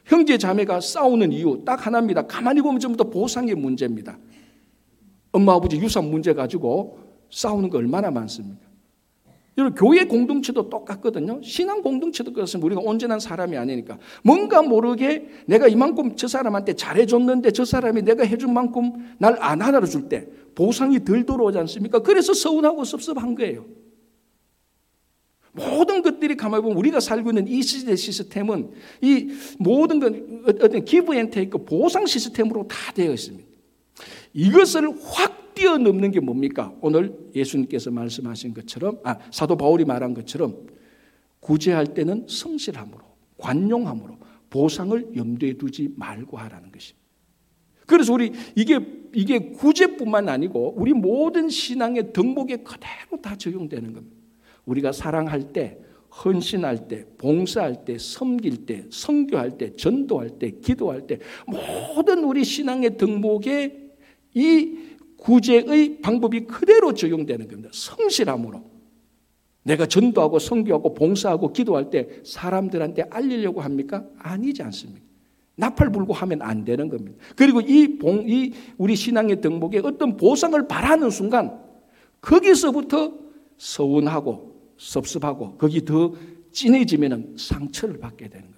형제 0.05 0.37
자매가 0.37 0.81
싸우는 0.81 1.33
이유 1.33 1.63
딱 1.65 1.87
하나입니다. 1.87 2.27
가만히 2.27 2.61
보면 2.61 2.79
전부 2.79 2.99
다 3.03 3.05
보상의 3.09 3.55
문제입니다. 3.55 4.19
엄마 5.33 5.55
아버지 5.55 5.77
유산 5.79 6.11
문제 6.11 6.35
가지고 6.35 6.99
싸우는 7.31 7.71
거 7.71 7.79
얼마나 7.79 8.11
많습니까? 8.11 8.64
여러분 9.57 9.77
교회 9.79 10.05
공동체도 10.05 10.69
똑같거든요. 10.69 11.41
신앙 11.43 11.83
공동체도 11.83 12.33
그렇습니다. 12.33 12.67
우리가 12.67 12.81
온전한 12.81 13.21
사람이 13.21 13.57
아니니까 13.57 13.99
뭔가 14.25 14.63
모르게 14.63 15.29
내가 15.47 15.69
이만큼 15.69 16.17
저 16.17 16.27
사람한테 16.27 16.75
잘해줬는데 16.75 17.53
저 17.53 17.65
사람이 17.65 18.03
내가 18.03 18.25
해준 18.25 18.53
만큼 18.53 19.15
날 19.19 19.37
안 19.41 19.63
알아줄 19.63 20.09
때 20.09 20.27
보상이 20.55 21.05
덜 21.05 21.25
들어오지 21.25 21.59
않습니까? 21.59 22.01
그래서 22.01 22.35
서운하고 22.35 22.85
섭섭한 22.85 23.35
거예요. 23.35 23.65
모든 25.53 26.03
것들이 26.03 26.37
가만히 26.37 26.63
보면 26.63 26.77
우리가 26.79 26.99
살고 26.99 27.31
있는 27.31 27.47
이 27.47 27.63
시대 27.63 27.95
시스템은 27.95 28.71
이 29.03 29.29
모든 29.59 30.01
것 30.01 30.13
어떤 30.61 30.85
give 30.85 31.15
and 31.15 31.31
take 31.31 31.59
보상 31.59 32.07
시스템으로 32.07 32.67
다 32.67 32.93
되어 32.93 33.13
있습니다. 33.13 33.54
이것을 34.35 34.91
확 35.05 35.55
뛰어넘는 35.55 36.11
게 36.11 36.21
뭡니까? 36.21 36.75
오늘 36.81 37.17
예수님께서 37.35 37.91
말씀하신 37.91 38.55
것처럼, 38.55 38.99
아, 39.05 39.17
사도 39.31 39.57
바울이 39.57 39.85
말한 39.85 40.13
것처럼 40.15 40.67
구제할 41.41 41.95
때는 41.95 42.27
성실함으로, 42.29 43.01
관용함으로 43.39 44.19
보상을 44.51 45.17
염두에 45.17 45.55
두지 45.55 45.95
말고 45.97 46.37
하라는 46.37 46.71
것입니다. 46.71 47.05
그래서 47.87 48.13
우리 48.13 48.33
이게, 48.57 48.81
이게 49.15 49.39
구제뿐만 49.39 50.29
아니고 50.29 50.75
우리 50.77 50.93
모든 50.93 51.49
신앙의 51.49 52.13
덕목에 52.13 52.59
그대로 52.59 53.21
다 53.23 53.37
적용되는 53.37 53.93
겁니다. 53.93 54.17
우리가 54.65 54.93
사랑할 54.93 55.53
때, 55.53 55.79
헌신할 56.25 56.89
때, 56.89 57.05
봉사할 57.19 57.85
때, 57.85 57.99
섬길 57.99 58.67
때, 58.67 58.85
성교할 58.91 59.59
때, 59.59 59.77
전도할 59.77 60.39
때, 60.39 60.53
기도할 60.63 61.07
때 61.07 61.19
모든 61.47 62.25
우리 62.25 62.45
신앙의 62.45 62.97
덕목에 62.97 63.84
이 64.35 64.79
구제의 65.17 66.01
방법이 66.03 66.41
그대로 66.47 66.93
적용되는 66.93 67.49
겁니다. 67.49 67.71
성실함으로. 67.73 68.63
내가 69.63 69.87
전도하고 69.87 70.39
성교하고 70.39 70.93
봉사하고 70.93 71.53
기도할 71.53 71.89
때 71.89 72.21
사람들한테 72.25 73.07
알리려고 73.11 73.63
합니까? 73.63 74.05
아니지 74.19 74.63
않습니까? 74.63 75.03
나팔 75.57 75.91
불고 75.93 76.13
하면 76.13 76.43
안 76.43 76.65
되는 76.65 76.89
겁니다. 76.89 77.17
그리고 77.37 77.61
이 77.61 77.97
봉, 77.99 78.29
이 78.29 78.53
우리 78.77 78.97
신앙의 78.97 79.41
덕목에 79.41 79.81
어떤 79.85 80.17
보상을 80.17 80.67
바라는 80.69 81.11
순간 81.11 81.61
거기서부터 82.21 83.15
서운하고 83.57 84.55
섭섭하고 84.77 85.57
거기 85.57 85.85
더 85.85 86.13
진해지면 86.53 87.37
상처를 87.39 87.99
받게 87.99 88.29
되는 88.29 88.51
거. 88.51 88.55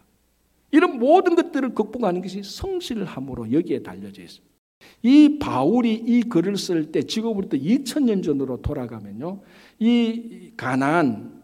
이런 0.72 0.98
모든 0.98 1.36
것들을 1.36 1.74
극복하는 1.74 2.20
것이 2.22 2.42
성실함으로 2.42 3.52
여기에 3.52 3.82
달려져 3.82 4.22
있습니다. 4.22 4.55
이 5.02 5.38
바울이 5.38 5.94
이 5.94 6.22
글을 6.22 6.56
쓸 6.56 6.90
때 6.92 7.02
지금부터 7.02 7.56
2000년 7.56 8.22
전으로 8.22 8.62
돌아가면요. 8.62 9.40
이 9.78 10.52
가나안 10.56 11.36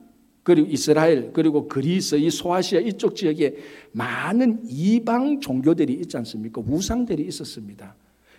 그리고 0.43 0.69
이스라엘 0.69 1.33
그리고 1.33 1.69
그리스 1.69 2.17
이 2.17 2.31
소아시아 2.31 2.81
이쪽 2.81 3.15
지역에 3.15 3.57
많은 3.93 4.63
이방 4.69 5.41
종교들이 5.41 5.93
있지 5.95 6.17
않습니까? 6.17 6.63
우상들이 6.67 7.25
있었습니다. 7.25 7.95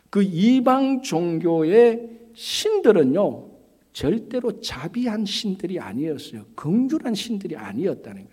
그 0.10 0.22
이방 0.22 1.02
종교의 1.02 2.10
신들은요, 2.34 3.50
절대로 3.94 4.60
자비한 4.60 5.26
신들이 5.26 5.80
아니었어요. 5.80 6.46
긍휼한 6.56 7.16
신들이 7.16 7.56
아니었다는 7.56 8.24
거예요. 8.24 8.33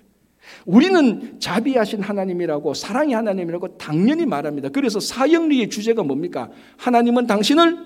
우리는 0.67 1.39
자비하신 1.39 2.01
하나님이라고 2.03 2.75
사랑의 2.75 3.15
하나님이라고 3.15 3.79
당연히 3.79 4.27
말합니다. 4.27 4.69
그래서 4.71 5.01
사형리의 5.01 5.71
주제가 5.71 6.03
뭡니까? 6.03 6.51
하나님은 6.77 7.27
당신을 7.27 7.79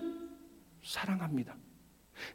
사랑합니다. 0.82 1.56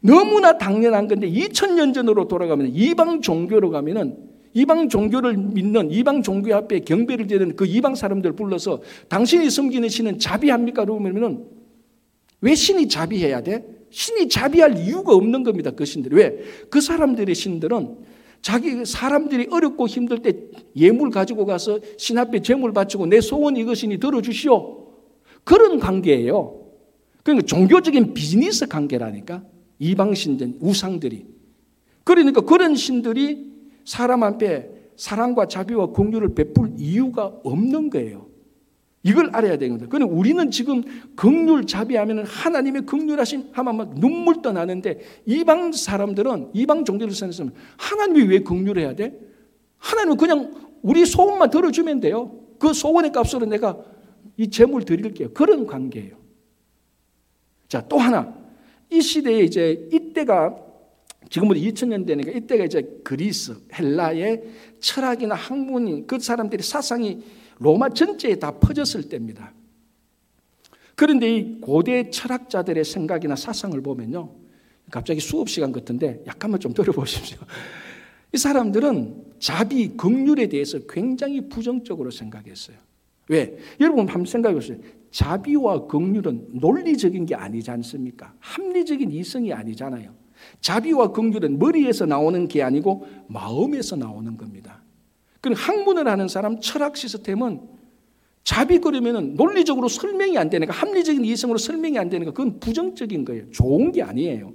너무나 0.02 0.58
당연한 0.58 1.08
건데 1.08 1.30
2000년 1.30 1.94
전으로 1.94 2.28
돌아가면 2.28 2.68
이방 2.74 3.22
종교로 3.22 3.70
가면은 3.70 4.18
이방 4.54 4.90
종교를 4.90 5.38
믿는 5.38 5.92
이방 5.92 6.24
종교 6.24 6.56
앞에 6.56 6.80
경배를 6.80 7.28
드리는 7.28 7.56
그 7.56 7.66
이방 7.66 7.96
사람들 7.96 8.34
불러서 8.34 8.82
당신이 9.08 9.50
섬기는 9.50 9.88
신은 9.90 10.20
자비합니까? 10.20 10.86
그러면은 10.86 11.46
왜 12.42 12.56
신이 12.56 12.88
자비해야 12.88 13.42
돼? 13.42 13.64
신이 13.92 14.30
자비할 14.30 14.78
이유가 14.78 15.14
없는 15.14 15.44
겁니다. 15.44 15.72
그 15.72 15.86
신들. 15.86 16.14
왜? 16.14 16.38
그 16.70 16.82
사람들의 16.82 17.34
신들은 17.34 17.98
자기 18.42 18.86
사람들이 18.86 19.48
어렵고 19.52 19.88
힘들 19.88 20.22
때 20.22 20.34
예물 20.76 21.10
가지고 21.10 21.46
가서 21.46 21.80
신 21.98 22.18
앞에 22.18 22.42
제물 22.42 22.74
바치고 22.74 23.08
내 23.08 23.22
소원 23.22 23.58
이것이니 23.58 24.00
들어주시오. 24.00 24.88
그런 25.44 25.80
관계예요. 25.80 26.60
그러니까 27.24 27.46
종교적인 27.46 28.14
비즈니스 28.14 28.68
관계라니까. 28.68 29.44
이방 29.80 30.14
신들, 30.14 30.56
우상들이. 30.60 31.26
그러니까 32.04 32.42
그런 32.42 32.76
신들이 32.76 33.50
사람 33.86 34.24
앞에 34.24 34.70
사랑과 34.96 35.48
자비와 35.48 35.88
공유를 35.88 36.36
베풀 36.36 36.74
이유가 36.78 37.26
없는 37.44 37.90
거예요. 37.90 38.29
이걸 39.04 39.30
알아야 39.34 39.58
되는 39.58 39.78
거예요. 39.78 39.90
그런데 39.90 40.14
우리는 40.14 40.52
지금 40.52 40.84
극률 41.16 41.66
자비하면 41.66 42.26
하나님의 42.26 42.86
극률하신 42.86 43.50
하면 43.54 43.78
막 43.78 44.00
눈물 44.00 44.42
떠나는데 44.42 45.00
이방 45.26 45.72
사람들은 45.72 46.50
이방 46.54 46.84
종교를 46.84 47.14
생각하면 47.14 47.54
하나님이 47.78 48.28
왜 48.28 48.40
극률해야 48.40 48.96
돼? 48.96 49.18
하나님은 49.78 50.18
그냥 50.18 50.54
우리 50.82 51.06
소원만 51.06 51.50
들어주면 51.50 52.02
돼요. 52.02 52.40
그 52.60 52.74
소원의 52.74 53.12
값으로 53.14 53.46
내가 53.46 53.78
이 54.36 54.50
재물 54.50 54.84
드릴게요. 54.84 55.32
그런 55.34 55.66
관계예요. 55.66 56.18
자, 57.70 57.86
또 57.88 57.98
하나. 57.98 58.36
이 58.90 59.02
시대에 59.02 59.42
이제 59.42 59.88
이때가 59.94 60.56
지금부터 61.30 61.60
2000년 61.60 62.06
되니까 62.06 62.32
이때가 62.32 62.66
이제 62.66 62.82
그리스, 63.04 63.56
헬라의 63.74 64.44
철학이나 64.80 65.36
학문인 65.36 66.08
그 66.08 66.20
사람들이 66.20 66.64
사상이 66.64 67.22
로마 67.60 67.90
전체에 67.90 68.36
다 68.36 68.52
퍼졌을 68.52 69.10
때입니다. 69.10 69.54
그런데 70.96 71.38
이 71.38 71.62
고대 71.62 72.10
철학자들의 72.10 72.84
생각이나 72.84 73.36
사상을 73.36 73.80
보면요. 73.82 74.36
갑자기 74.92 75.20
수업 75.20 75.50
시간 75.50 75.72
같은데 75.72 76.24
약간만 76.26 76.60
좀 76.60 76.74
들어보십시오. 76.74 77.38
이 78.34 78.38
사람들은 78.38 79.26
자비, 79.40 79.96
긍휼에 79.96 80.48
대해서 80.48 80.80
굉장히 80.90 81.48
부정적으로 81.48 82.12
생각했어요. 82.12 82.78
왜? 83.30 83.58
여러분 83.80 84.08
한번 84.08 84.26
생각해 84.26 84.56
보세요. 84.56 84.78
자비와 85.12 85.88
긍휼은 85.88 86.50
논리적인 86.54 87.26
게 87.26 87.36
아니지 87.36 87.72
않습니까? 87.72 88.34
합리적인 88.40 89.12
이성이 89.12 89.54
아니잖아요. 89.54 90.14
자비와 90.62 91.12
긍휼은 91.12 91.60
머리에서 91.60 92.06
나오는 92.06 92.48
게 92.48 92.64
아니고 92.64 93.08
마음에서 93.28 93.96
나오는 93.96 94.36
겁니다. 94.36 94.82
그 95.42 95.54
학문을 95.56 96.08
하는 96.08 96.28
사람 96.28 96.60
철학 96.60 96.98
시스템은 96.98 97.62
자비거리면 98.44 99.36
논리적으로 99.36 99.88
설명이 99.88 100.38
안 100.38 100.50
되니까 100.50 100.74
합리적인 100.74 101.24
이성으로 101.24 101.58
설명이 101.58 101.98
안 102.00 102.10
되니까 102.10 102.32
그건 102.32 102.60
부정적인 102.60 103.26
거예요. 103.26 103.50
좋은 103.52 103.92
게 103.92 104.02
아니에요. 104.02 104.54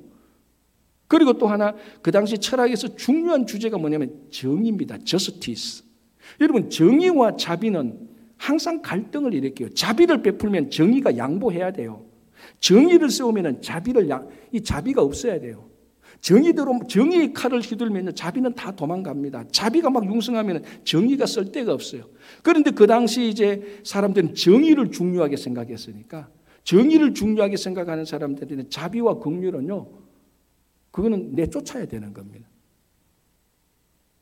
그리고 1.07 1.35
또 1.35 1.47
하나 1.47 1.75
그 2.03 2.11
당시 2.11 2.39
철학에서 2.39 2.97
중요한 2.97 3.47
주제가 3.47 3.79
뭐냐면 3.79 4.27
정의입니다. 4.31 4.99
justice. 5.05 5.85
여러분 6.41 6.71
정의와 6.71 7.37
자비는 7.37 8.09
항상 8.37 8.83
갈등을 8.83 9.33
일으켜요. 9.35 9.71
자비를 9.71 10.23
베풀면 10.23 10.71
정의가 10.71 11.17
양보해야 11.17 11.73
돼요. 11.73 12.05
정의를 12.61 13.11
세우면 13.11 13.63
자비를 13.63 14.09
양, 14.09 14.29
이 14.53 14.61
자비가 14.61 15.03
없어야 15.03 15.41
돼요. 15.41 15.69
정의대로 16.25 16.81
정의의 16.89 17.35
칼을 17.35 17.61
휘둘면 17.61 18.15
자비는 18.15 18.55
다 18.55 18.75
도망갑니다. 18.75 19.45
자비가 19.53 19.91
막 19.91 20.07
융성하면 20.07 20.65
정의가 20.83 21.27
쓸 21.27 21.53
데가 21.53 21.75
없어요. 21.75 22.09
그런데 22.43 22.71
그 22.71 22.87
당시 22.87 23.29
이제 23.29 23.83
사람들은 23.85 24.35
정의를 24.35 24.91
중요하게 24.91 25.37
생각했으니까 25.37 26.31
정의를 26.63 27.13
중요하게 27.13 27.59
생각하는 27.59 28.07
사람들은 28.07 28.71
자비와 28.71 29.19
긍휼은요. 29.19 29.87
그거는 30.93 31.35
내쫓아야 31.35 31.85
되는 31.85 32.15
겁니다. 32.15 32.49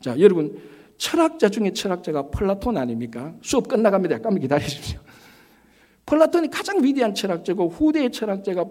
자, 0.00 0.18
여러분 0.18 0.60
철학자 0.98 1.50
중에 1.50 1.72
철학자가 1.72 2.30
플라톤 2.30 2.78
아닙니까? 2.78 3.36
수업 3.42 3.68
끝나갑니다. 3.68 4.16
잠깐만 4.16 4.40
기다리십시오. 4.40 4.98
플라톤이 6.06 6.50
가장 6.50 6.82
위대한 6.82 7.14
철학자고 7.14 7.68
후대의 7.68 8.10
철학자가 8.10 8.64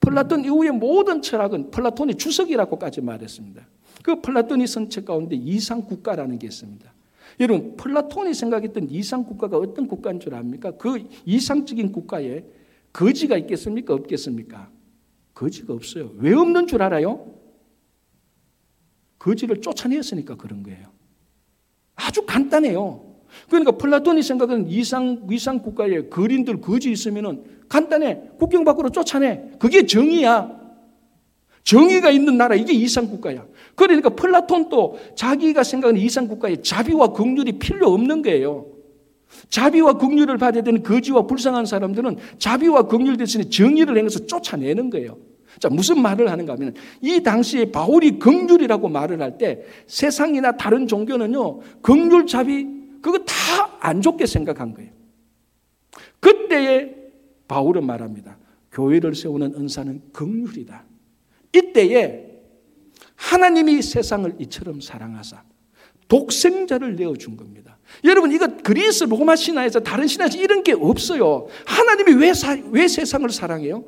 플라톤 0.00 0.44
이후의 0.44 0.72
모든 0.72 1.22
철학은 1.22 1.70
플라톤의 1.70 2.16
주석이라고까지 2.16 3.00
말했습니다. 3.02 3.66
그 4.02 4.20
플라톤이 4.20 4.66
쓴책 4.66 5.04
가운데 5.04 5.36
이상 5.36 5.82
국가라는 5.82 6.38
게 6.38 6.46
있습니다. 6.46 6.92
여러분, 7.40 7.76
플라톤이 7.76 8.34
생각했던 8.34 8.88
이상 8.90 9.24
국가가 9.24 9.56
어떤 9.58 9.86
국가인 9.86 10.20
줄 10.20 10.34
압니까? 10.34 10.72
그 10.72 11.06
이상적인 11.24 11.92
국가에 11.92 12.44
거지가 12.92 13.36
있겠습니까? 13.38 13.94
없겠습니까? 13.94 14.70
거지가 15.34 15.72
없어요. 15.74 16.12
왜 16.16 16.34
없는 16.34 16.66
줄 16.66 16.82
알아요? 16.82 17.34
거지를 19.18 19.60
쫓아냈으니까 19.60 20.36
그런 20.36 20.62
거예요. 20.62 20.88
아주 21.94 22.24
간단해요. 22.26 23.09
그러니까 23.48 23.72
플라톤이 23.72 24.22
생각하는 24.22 24.68
이상, 24.68 25.26
이상 25.30 25.60
국가에 25.60 26.08
거린들 26.08 26.60
거지 26.60 26.90
있으면은 26.90 27.44
간단해. 27.68 28.20
국경 28.38 28.64
밖으로 28.64 28.90
쫓아내. 28.90 29.50
그게 29.58 29.86
정의야. 29.86 30.58
정의가 31.62 32.10
있는 32.10 32.36
나라, 32.36 32.54
이게 32.54 32.72
이상 32.72 33.08
국가야. 33.08 33.44
그러니까 33.74 34.10
플라톤도 34.10 34.98
자기가 35.14 35.62
생각하는 35.62 36.00
이상 36.00 36.26
국가에 36.26 36.56
자비와 36.56 37.12
긍휼이 37.12 37.58
필요 37.58 37.88
없는 37.92 38.22
거예요. 38.22 38.66
자비와 39.48 39.92
긍휼을 39.94 40.38
받아야 40.38 40.62
되는 40.62 40.82
거지와 40.82 41.22
불쌍한 41.22 41.66
사람들은 41.66 42.16
자비와 42.38 42.88
긍휼 42.88 43.16
대신에 43.16 43.44
정의를 43.48 43.96
행해서 43.96 44.26
쫓아내는 44.26 44.90
거예요. 44.90 45.18
자, 45.60 45.68
무슨 45.68 46.00
말을 46.00 46.30
하는가 46.30 46.54
하면 46.54 46.74
이 47.00 47.22
당시에 47.22 47.70
바울이 47.70 48.18
긍휼이라고 48.18 48.88
말을 48.88 49.20
할 49.20 49.38
때 49.38 49.62
세상이나 49.86 50.56
다른 50.56 50.86
종교는요. 50.88 51.60
긍휼 51.82 52.26
자비 52.26 52.79
그거 53.00 53.18
다 53.24 53.50
안 53.80 54.02
좋게 54.02 54.26
생각한 54.26 54.74
거예요. 54.74 54.92
그때에 56.20 56.94
바울은 57.48 57.84
말합니다. 57.84 58.38
교회를 58.70 59.14
세우는 59.14 59.54
은사는 59.54 60.12
긍휼이다. 60.12 60.84
이때에 61.56 62.30
하나님이 63.16 63.82
세상을 63.82 64.36
이처럼 64.38 64.80
사랑하사 64.80 65.42
독생자를 66.08 66.96
내어준 66.96 67.36
겁니다. 67.36 67.78
여러분 68.04 68.32
이거 68.32 68.46
그리스 68.62 69.04
로마 69.04 69.34
신화에서 69.34 69.80
다른 69.80 70.06
신화에서 70.06 70.38
이런 70.38 70.62
게 70.62 70.72
없어요. 70.72 71.46
하나님이 71.66 72.14
왜, 72.14 72.32
사, 72.34 72.56
왜 72.70 72.86
세상을 72.86 73.28
사랑해요? 73.30 73.84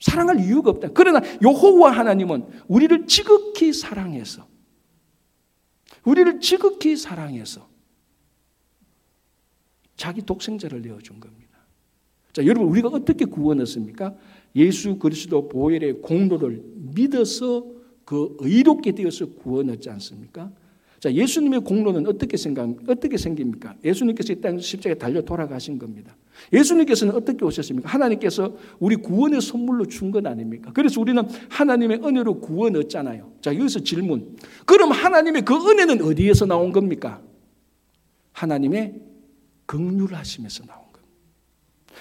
사랑할 0.00 0.40
이유가 0.40 0.70
없다. 0.70 0.88
그러나 0.94 1.20
여호와 1.42 1.92
하나님은 1.92 2.46
우리를 2.68 3.06
지극히 3.06 3.72
사랑해서 3.72 4.46
우리를 6.04 6.40
지극히 6.40 6.96
사랑해서 6.96 7.71
자기 10.02 10.20
독생자를 10.20 10.82
내어준 10.82 11.20
겁니다. 11.20 11.58
자, 12.32 12.44
여러분 12.44 12.68
우리가 12.68 12.88
어떻게 12.88 13.24
구원 13.24 13.60
얻습니까? 13.60 14.16
예수 14.56 14.98
그리스도 14.98 15.48
보혈의 15.48 16.02
공로를 16.02 16.60
믿어서 16.92 17.64
그 18.04 18.36
의롭게 18.40 18.96
되어서 18.96 19.26
구원 19.26 19.70
얻지 19.70 19.88
않습니까? 19.90 20.50
자, 20.98 21.12
예수님의 21.12 21.60
공로는 21.60 22.08
어떻게 22.08 22.36
생각, 22.36 22.68
어떻게 22.88 23.16
생깁니까? 23.16 23.76
예수님께서 23.84 24.32
이 24.32 24.40
땅 24.40 24.58
십자가에 24.58 24.94
달려 24.98 25.22
돌아가신 25.22 25.78
겁니다. 25.78 26.16
예수님께서는 26.52 27.14
어떻게 27.14 27.44
오셨습니까? 27.44 27.88
하나님께서 27.88 28.56
우리 28.80 28.96
구원의 28.96 29.40
선물로 29.40 29.86
준 29.86 30.10
건 30.10 30.26
아닙니까? 30.26 30.72
그래서 30.74 31.00
우리는 31.00 31.22
하나님의 31.48 32.00
은혜로 32.02 32.40
구원 32.40 32.74
얻잖아요. 32.74 33.34
자, 33.40 33.54
여기서 33.54 33.80
질문. 33.84 34.36
그럼 34.66 34.90
하나님의 34.90 35.42
그 35.44 35.54
은혜는 35.54 36.02
어디에서 36.02 36.46
나온 36.46 36.72
겁니까? 36.72 37.22
하나님의 38.32 39.11
극률 39.72 40.12
하심에서 40.14 40.66
나온 40.66 40.82
겁니다. 40.92 41.16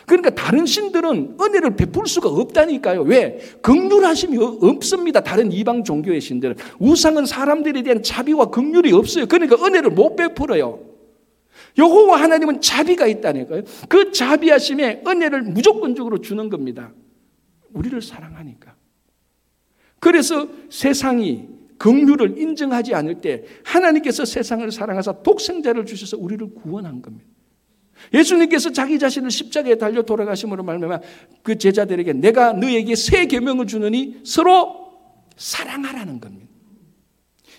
그러니까 0.05 0.29
다른 0.31 0.65
신들은 0.65 1.37
은혜를 1.39 1.77
베풀 1.77 2.05
수가 2.05 2.27
없다니까요. 2.27 3.03
왜? 3.03 3.39
극률 3.61 4.03
하심이 4.03 4.37
없습니다. 4.37 5.21
다른 5.21 5.53
이방 5.53 5.85
종교의 5.85 6.19
신들은 6.19 6.57
우상은 6.79 7.25
사람들에 7.25 7.81
대한 7.83 8.03
자비와 8.03 8.47
극률이 8.47 8.91
없어요. 8.91 9.25
그러니까 9.25 9.55
은혜를 9.65 9.91
못 9.91 10.17
베풀어요. 10.17 10.81
여호와 11.77 12.19
하나님은 12.19 12.59
자비가 12.59 13.07
있다니까요. 13.07 13.63
그 13.87 14.11
자비하심에 14.11 15.03
은혜를 15.07 15.43
무조건적으로 15.43 16.19
주는 16.19 16.49
겁니다. 16.49 16.91
우리를 17.71 18.01
사랑하니까. 18.01 18.75
그래서 20.01 20.49
세상이 20.69 21.47
긍휼을 21.77 22.37
인정하지 22.37 22.93
않을 22.95 23.21
때 23.21 23.45
하나님께서 23.63 24.25
세상을 24.25 24.69
사랑하사 24.73 25.23
독생자를 25.23 25.85
주셔서 25.85 26.17
우리를 26.17 26.53
구원한 26.53 27.01
겁니다. 27.01 27.30
예수님께서 28.13 28.71
자기 28.71 28.99
자신을 28.99 29.31
십자가에 29.31 29.75
달려 29.75 30.01
돌아가심으로 30.01 30.63
말미암아 30.63 30.99
그 31.43 31.57
제자들에게 31.57 32.13
내가 32.13 32.53
너에게 32.53 32.95
새 32.95 33.25
계명을 33.25 33.67
주느니 33.67 34.21
서로 34.25 34.91
사랑하라는 35.37 36.19
겁니다. 36.19 36.47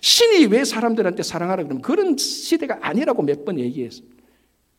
신이 0.01 0.47
왜 0.47 0.65
사람들한테 0.65 1.23
사랑하라 1.23 1.63
그러면 1.63 1.83
그런 1.83 2.17
시대가 2.17 2.79
아니라고 2.83 3.23
몇 3.23 3.45
번 3.45 3.59
얘기했어요. 3.59 4.07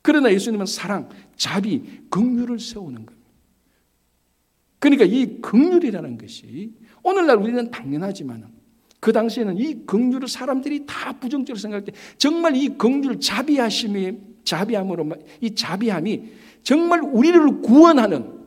그러나 0.01 0.31
예수님은 0.33 0.65
사랑, 0.65 1.09
자비, 1.37 1.81
긍휼을 2.09 2.59
세우는 2.59 3.05
겁니다. 3.05 3.27
그러니까 4.79 5.05
이 5.05 5.39
긍휼이라는 5.41 6.17
것이 6.17 6.73
오늘날 7.03 7.37
우리는 7.37 7.71
당연하지만 7.71 8.51
그 8.99 9.13
당시에는 9.13 9.57
이 9.57 9.85
긍휼을 9.85 10.27
사람들이 10.27 10.85
다 10.85 11.13
부정적으로 11.13 11.59
생각할 11.59 11.85
때 11.85 11.93
정말 12.17 12.55
이 12.57 12.69
긍휼 12.77 13.19
자비하심이 13.21 14.17
자비함으로 14.43 15.09
이 15.41 15.55
자비함이 15.55 16.23
정말 16.63 17.01
우리를 17.01 17.61
구원하는 17.61 18.43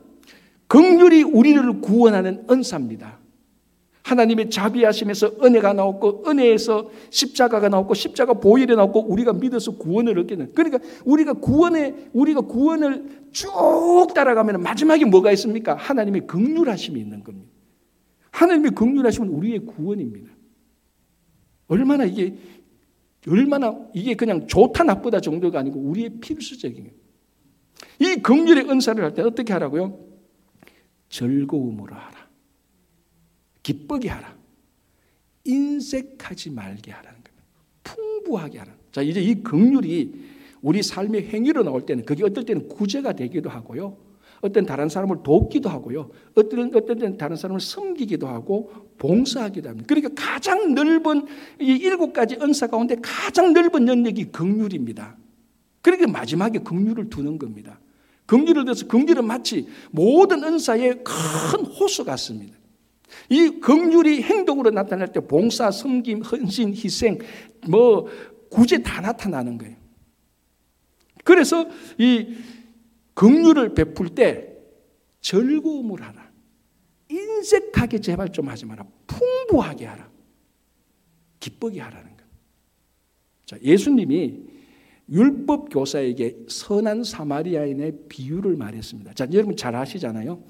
긍휼이 0.67 1.23
우리를 1.23 1.81
구원하는 1.81 2.45
은사입니다. 2.49 3.19
하나님의 4.03 4.49
자비하심에서 4.49 5.33
은혜가 5.43 5.73
나왔고 5.73 6.23
은혜에서 6.27 6.89
십자가가 7.09 7.67
나왔고 7.67 7.93
십자가 7.93 8.33
보혈이 8.33 8.73
나왔고 8.73 9.05
우리가 9.05 9.33
믿어서 9.33 9.77
구원을 9.77 10.17
얻게 10.19 10.35
는 10.37 10.53
그러니까 10.53 10.79
우리가 11.03 11.33
구원에 11.33 12.09
우리가 12.13 12.41
구원을 12.41 13.27
쭉 13.31 14.07
따라가면 14.15 14.61
마지막에 14.61 15.03
뭐가 15.03 15.31
있습니까? 15.33 15.75
하나님의 15.75 16.25
긍휼하심이 16.25 16.99
있는 16.99 17.23
겁니다. 17.23 17.51
하나님의 18.31 18.71
긍휼하심은 18.71 19.27
우리의 19.29 19.65
구원입니다. 19.65 20.31
얼마나 21.67 22.05
이게 22.05 22.37
얼마나 23.27 23.77
이게 23.93 24.15
그냥 24.15 24.47
좋다 24.47 24.83
나쁘다 24.83 25.19
정도가 25.19 25.59
아니고 25.59 25.79
우리의 25.79 26.19
필수적인 26.19 26.91
이 27.99 28.15
긍휼의 28.15 28.69
은사를 28.69 29.03
할 29.03 29.13
때 29.13 29.21
어떻게 29.21 29.53
하라고요? 29.53 29.99
즐거움으로 31.09 31.95
하라. 31.95 32.27
기쁘게 33.63 34.09
하라. 34.09 34.35
인색하지 35.45 36.51
말게 36.51 36.91
하라는 36.91 37.23
겁니다. 37.23 37.43
풍부하게 37.83 38.59
하라. 38.59 38.73
자, 38.91 39.01
이제 39.01 39.21
이 39.21 39.35
긍휼이 39.35 40.13
우리 40.61 40.83
삶의 40.83 41.27
행위로 41.29 41.63
나올 41.63 41.85
때는 41.85 42.05
그게 42.05 42.23
어떨 42.23 42.45
때는 42.45 42.67
구제가 42.67 43.13
되기도 43.13 43.49
하고요. 43.49 43.97
어떤 44.41 44.65
다른 44.65 44.89
사람을 44.89 45.17
돕기도 45.23 45.69
하고요. 45.69 46.09
어떤 46.35 46.75
어떤 46.75 47.17
다른 47.17 47.35
사람을 47.35 47.59
섬기기도 47.59 48.27
하고 48.27 48.71
봉사하기도 48.97 49.69
합니다. 49.69 49.85
그러니까 49.87 50.09
가장 50.15 50.73
넓은 50.73 51.25
이 51.59 51.71
일곱 51.71 52.13
가지 52.13 52.35
은사 52.41 52.67
가운데 52.67 52.95
가장 53.01 53.53
넓은 53.53 53.87
영역이 53.87 54.31
긍휼입니다. 54.31 55.17
그러니까 55.81 56.11
마지막에 56.11 56.59
긍휼을 56.59 57.09
두는 57.09 57.37
겁니다. 57.37 57.79
긍휼을 58.25 58.65
들어서 58.65 58.87
긍휼은 58.87 59.25
마치 59.25 59.67
모든 59.91 60.43
은사의 60.43 61.03
큰 61.03 61.65
호수 61.65 62.03
같습니다. 62.03 62.55
이 63.29 63.59
긍휼이 63.61 64.21
행동으로 64.21 64.69
나타날 64.69 65.11
때 65.11 65.19
봉사, 65.19 65.71
섬김, 65.71 66.21
헌신, 66.21 66.73
희생, 66.73 67.19
뭐 67.67 68.07
구제 68.49 68.81
다 68.83 69.01
나타나는 69.01 69.57
거예요. 69.57 69.75
그래서 71.23 71.67
이 71.97 72.35
긍휼을 73.17 73.73
베풀 73.73 74.09
때 74.09 74.55
즐거움을 75.21 76.03
하라. 76.03 76.31
인색하게 77.09 77.99
제발 77.99 78.31
좀 78.31 78.47
하지 78.47 78.65
마라. 78.67 78.85
풍부하게 79.07 79.85
하라. 79.87 80.07
기쁘게 81.39 81.81
하라는 81.81 82.11
것. 82.11 82.17
자, 83.45 83.57
예수님이 83.63 84.43
율법 85.09 85.69
교사에게 85.71 86.45
선한 86.47 87.03
사마리아인의 87.03 88.01
비유를 88.07 88.55
말했습니다. 88.55 89.13
자, 89.13 89.27
여러분 89.33 89.55
잘 89.55 89.75
아시잖아요. 89.75 90.43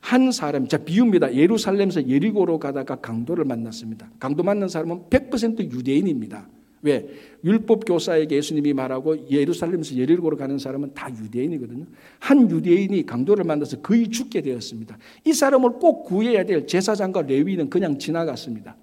한 0.00 0.30
사람, 0.30 0.68
자, 0.68 0.78
비유입니다. 0.78 1.34
예루살렘에서 1.34 2.06
예리고로 2.06 2.60
가다가 2.60 2.96
강도를 3.00 3.44
만났습니다. 3.44 4.08
강도 4.20 4.44
만난 4.44 4.68
사람은 4.68 5.06
100% 5.10 5.72
유대인입니다. 5.72 6.48
왜? 6.82 7.08
율법 7.44 7.84
교사에게 7.86 8.36
예수님이 8.36 8.72
말하고 8.72 9.28
예루살렘에서 9.30 9.94
예리고로 9.96 10.36
가는 10.36 10.58
사람은 10.58 10.94
다 10.94 11.10
유대인이거든요. 11.10 11.86
한 12.18 12.50
유대인이 12.50 13.06
강도를 13.06 13.44
만나서 13.44 13.80
거의 13.80 14.08
죽게 14.08 14.42
되었습니다. 14.42 14.98
이 15.24 15.32
사람을 15.32 15.74
꼭 15.74 16.04
구해야 16.04 16.44
될 16.44 16.66
제사장과 16.66 17.22
레위는 17.22 17.70
그냥 17.70 17.98
지나갔습니다. 17.98 18.76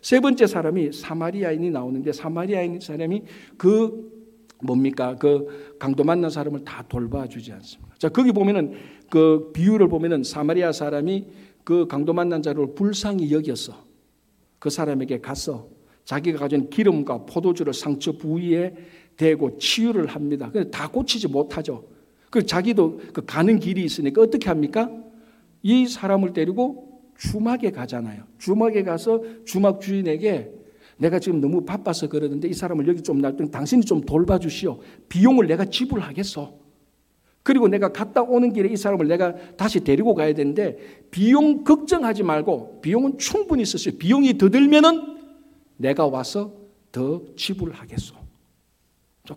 세 0.00 0.20
번째 0.20 0.46
사람이 0.46 0.92
사마리아인이 0.92 1.70
나오는데 1.70 2.12
사마리아인 2.12 2.80
사람이 2.80 3.22
그 3.56 4.16
뭡니까? 4.62 5.16
그 5.16 5.76
강도 5.78 6.04
만난 6.04 6.30
사람을 6.30 6.64
다 6.64 6.84
돌봐주지 6.88 7.52
않습니다. 7.52 7.94
자, 7.98 8.08
거기 8.08 8.32
보면은 8.32 8.72
그 9.10 9.50
비유를 9.52 9.88
보면은 9.88 10.22
사마리아 10.22 10.72
사람이 10.72 11.26
그 11.64 11.86
강도 11.86 12.12
만난 12.12 12.42
자를 12.42 12.74
불쌍히 12.74 13.30
여겼어. 13.32 13.84
그 14.58 14.70
사람에게 14.70 15.20
가서 15.20 15.68
자기가 16.06 16.38
가진 16.38 16.70
기름과 16.70 17.26
포도주를 17.26 17.74
상처 17.74 18.12
부위에 18.12 18.74
대고 19.16 19.58
치유를 19.58 20.06
합니다. 20.06 20.50
근데 20.50 20.70
다 20.70 20.88
고치지 20.88 21.28
못하죠. 21.28 21.84
그 22.30 22.46
자기도 22.46 23.00
그 23.12 23.24
가는 23.24 23.58
길이 23.58 23.84
있으니까 23.84 24.22
어떻게 24.22 24.48
합니까? 24.48 24.90
이 25.62 25.86
사람을 25.86 26.32
데리고 26.32 27.02
주막에 27.18 27.72
가잖아요. 27.72 28.22
주막에 28.38 28.84
가서 28.84 29.22
주막 29.44 29.80
주인에게 29.80 30.52
내가 30.98 31.18
지금 31.18 31.40
너무 31.40 31.64
바빠서 31.64 32.08
그러는데 32.08 32.48
이 32.48 32.54
사람을 32.54 32.86
여기 32.86 33.02
좀 33.02 33.20
놔둔 33.20 33.50
당신이 33.50 33.84
좀 33.84 34.00
돌봐주시오. 34.02 34.78
비용을 35.08 35.48
내가 35.48 35.64
지불하겠어. 35.64 36.54
그리고 37.42 37.68
내가 37.68 37.92
갔다 37.92 38.22
오는 38.22 38.52
길에 38.52 38.68
이 38.68 38.76
사람을 38.76 39.08
내가 39.08 39.34
다시 39.56 39.80
데리고 39.80 40.14
가야 40.14 40.34
되는데 40.34 40.78
비용 41.10 41.64
걱정하지 41.64 42.22
말고 42.22 42.80
비용은 42.80 43.18
충분히 43.18 43.62
있었어요. 43.62 43.96
비용이 43.98 44.38
더 44.38 44.50
들면은 44.50 45.15
내가 45.76 46.06
와서 46.06 46.52
더 46.92 47.22
지불하겠소. 47.36 48.14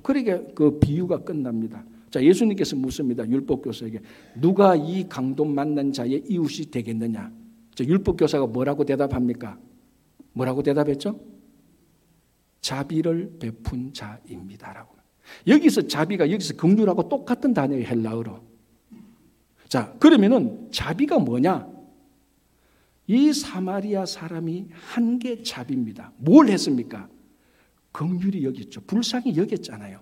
그러게 0.04 0.52
그 0.56 0.80
비유가 0.80 1.24
끝납니다. 1.24 1.84
자, 2.10 2.24
예수님께서 2.24 2.76
묻습니다. 2.76 3.28
율법교사에게. 3.28 4.00
누가 4.36 4.76
이 4.76 5.08
강도 5.08 5.46
만난 5.46 5.92
자의 5.92 6.24
이웃이 6.28 6.72
되겠느냐? 6.72 7.32
자, 7.76 7.84
율법교사가 7.84 8.48
뭐라고 8.48 8.84
대답합니까? 8.84 9.58
뭐라고 10.34 10.64
대답했죠? 10.64 11.20
자비를 12.62 13.38
베푼 13.40 13.94
자입니다라고. 13.94 14.96
여기서 15.48 15.88
자비가 15.88 16.32
여기서 16.32 16.56
긍휼하고 16.56 17.08
똑같은 17.10 17.54
단어예요, 17.54 17.86
헬라어로. 17.86 18.40
자, 19.68 19.94
그러면은 20.00 20.68
자비가 20.72 21.20
뭐냐? 21.20 21.68
이 23.10 23.34
사마리아 23.34 24.06
사람이 24.06 24.68
한게 24.72 25.42
자비입니다. 25.42 26.14
뭘 26.18 26.48
했습니까? 26.50 27.10
긍휼히 27.92 28.44
여겼죠. 28.44 28.82
불쌍히 28.82 29.36
여겼잖아요. 29.36 30.00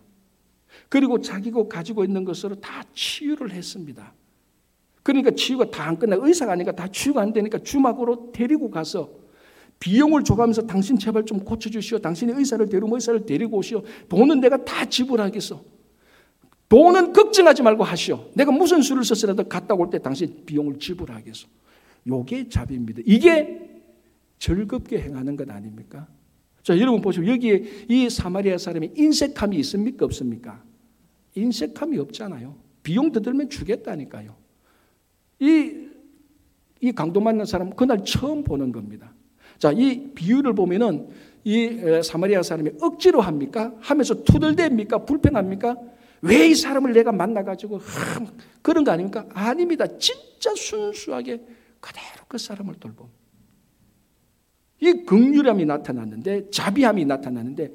그리고 0.89 1.21
자기가 1.21 1.69
가지고 1.69 2.03
있는 2.03 2.25
것으로 2.25 2.55
다 2.55 2.83
치유를 2.93 3.51
했습니다. 3.53 4.13
그러니까 5.03 5.31
치유가 5.31 5.71
다 5.71 5.85
안 5.87 5.97
끝나 5.97 6.17
의사가 6.19 6.51
아니까 6.51 6.73
다 6.73 6.89
치유가 6.89 7.21
안 7.21 7.31
되니까 7.31 7.59
주막으로 7.59 8.33
데리고 8.33 8.69
가서 8.69 9.09
비용을 9.79 10.25
줘가면서 10.25 10.63
당신 10.67 10.99
제발 10.99 11.23
좀 11.25 11.39
고쳐주시오. 11.39 11.99
당신이 11.99 12.33
의사를 12.35 12.67
데리고 12.67 12.93
의사를 12.93 13.25
데리고 13.25 13.55
오시오. 13.59 13.83
돈은 14.09 14.41
내가 14.41 14.65
다 14.65 14.83
지불하겠어. 14.83 15.63
돈은 16.67 17.13
걱정하지 17.13 17.63
말고 17.63 17.85
하시오. 17.85 18.31
내가 18.35 18.51
무슨 18.51 18.81
수를 18.81 19.05
썼으라도 19.05 19.47
갔다 19.47 19.75
올 19.75 19.89
때 19.89 19.97
당신 19.97 20.43
비용을 20.45 20.77
지불하겠어. 20.79 21.47
요게 22.07 22.49
자비입니다. 22.49 23.01
이게 23.05 23.69
즐겁게 24.39 25.01
행하는 25.01 25.35
것 25.35 25.49
아닙니까? 25.49 26.07
자, 26.63 26.77
여러분 26.79 27.01
보시면 27.01 27.29
여기에 27.29 27.63
이 27.89 28.09
사마리아 28.09 28.57
사람이 28.57 28.91
인색함이 28.95 29.57
있습니까? 29.57 30.05
없습니까? 30.05 30.63
인색함이 31.35 31.97
없잖아요. 31.97 32.55
비용 32.83 33.11
더 33.11 33.19
들면 33.19 33.49
주겠다니까요. 33.49 34.35
이, 35.39 35.87
이 36.81 36.91
강도 36.91 37.19
만난 37.19 37.45
사람 37.45 37.69
그날 37.71 38.03
처음 38.05 38.43
보는 38.43 38.71
겁니다. 38.71 39.13
자, 39.57 39.71
이 39.71 40.11
비유를 40.13 40.53
보면은 40.53 41.07
이 41.43 42.01
사마리아 42.03 42.43
사람이 42.43 42.71
억지로 42.81 43.21
합니까? 43.21 43.73
하면서 43.79 44.23
투덜댑니까? 44.23 45.05
불평합니까? 45.05 45.75
왜 46.21 46.49
이 46.49 46.55
사람을 46.55 46.93
내가 46.93 47.11
만나가지고 47.11 47.79
그런 48.61 48.83
거 48.83 48.91
아닙니까? 48.91 49.25
아닙니다. 49.33 49.85
진짜 49.97 50.53
순수하게 50.55 51.41
그대로 51.87 52.25
그 52.27 52.37
사람을 52.37 52.75
돌봄. 52.75 53.09
이 54.79 54.91
극률함이 55.05 55.65
나타났는데 55.65 56.49
자비함이 56.51 57.05
나타났는데 57.05 57.73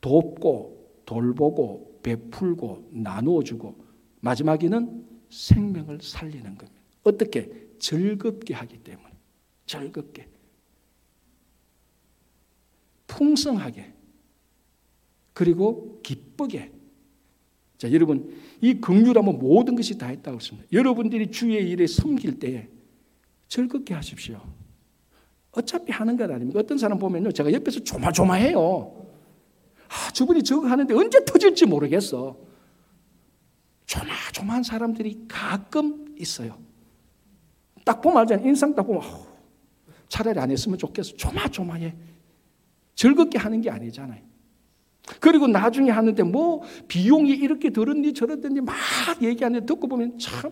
돕고 0.00 1.02
돌보고 1.04 2.00
베풀고 2.02 2.90
나누어주고 2.92 3.84
마지막에는 4.20 5.06
생명을 5.28 6.00
살리는 6.00 6.56
겁니다. 6.56 6.80
어떻게? 7.02 7.68
즐겁게 7.78 8.54
하기 8.54 8.78
때문에. 8.78 9.12
즐겁게. 9.66 10.28
풍성하게 13.06 13.92
그리고 15.34 16.00
기쁘게 16.02 16.72
자 17.76 17.92
여러분 17.92 18.34
이 18.60 18.74
긍휼하면 18.80 19.38
모든 19.38 19.76
것이 19.76 19.98
다 19.98 20.10
있다고 20.10 20.36
했습니다. 20.38 20.68
여러분들이 20.72 21.30
주의 21.30 21.68
일에 21.70 21.86
섬길 21.86 22.38
때에 22.40 22.68
즐겁게 23.48 23.94
하십시오. 23.94 24.40
어차피 25.52 25.92
하는 25.92 26.16
것 26.16 26.30
아닙니까? 26.30 26.60
어떤 26.60 26.78
사람 26.78 26.98
보면요. 26.98 27.30
제가 27.32 27.52
옆에서 27.52 27.80
조마조마해요. 27.80 29.06
아, 29.88 30.10
저분이 30.12 30.42
저거 30.42 30.66
하는데 30.66 30.92
언제 30.94 31.24
터질지 31.24 31.66
모르겠어. 31.66 32.36
조마조마한 33.86 34.62
사람들이 34.62 35.26
가끔 35.28 36.14
있어요. 36.18 36.58
딱 37.84 38.00
보면 38.00 38.18
알잖아요. 38.18 38.46
인상 38.48 38.74
딱 38.74 38.84
보면 38.84 39.02
어, 39.04 39.26
차라리 40.08 40.38
안 40.40 40.50
했으면 40.50 40.78
좋겠어. 40.78 41.16
조마조마해. 41.16 41.94
즐겁게 42.96 43.38
하는 43.38 43.60
게 43.60 43.70
아니잖아요. 43.70 44.22
그리고 45.20 45.46
나중에 45.46 45.90
하는데 45.90 46.22
뭐 46.22 46.62
비용이 46.88 47.30
이렇게 47.30 47.70
들었니 47.70 48.14
저랬더니 48.14 48.60
막 48.62 48.74
얘기하는데 49.20 49.66
듣고 49.66 49.86
보면 49.86 50.18
참 50.18 50.50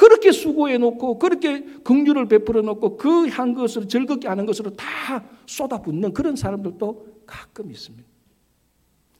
그렇게 0.00 0.32
수고해 0.32 0.78
놓고 0.78 1.18
그렇게 1.18 1.62
긍휼을 1.84 2.26
베풀어 2.26 2.62
놓고 2.62 2.96
그 2.96 3.28
한 3.28 3.52
것을 3.52 3.86
즐겁게 3.86 4.28
하는 4.28 4.46
것으로 4.46 4.74
다 4.74 5.22
쏟아붓는 5.44 6.14
그런 6.14 6.36
사람들도 6.36 7.24
가끔 7.26 7.70
있습니다. 7.70 8.08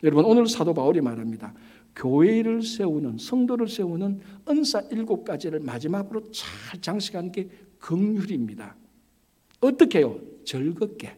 여러분 0.04 0.24
오늘 0.24 0.46
사도 0.46 0.72
바울이 0.72 1.02
말합니다. 1.02 1.52
교회를 1.94 2.62
세우는 2.62 3.18
성도를 3.18 3.68
세우는 3.68 4.20
은사 4.48 4.80
일곱 4.90 5.24
가지를 5.24 5.60
마지막으로 5.60 6.30
잘 6.30 6.80
장식한 6.80 7.30
게 7.30 7.50
긍휼입니다. 7.78 8.74
어떻게요? 9.60 10.18
즐겁게, 10.46 11.14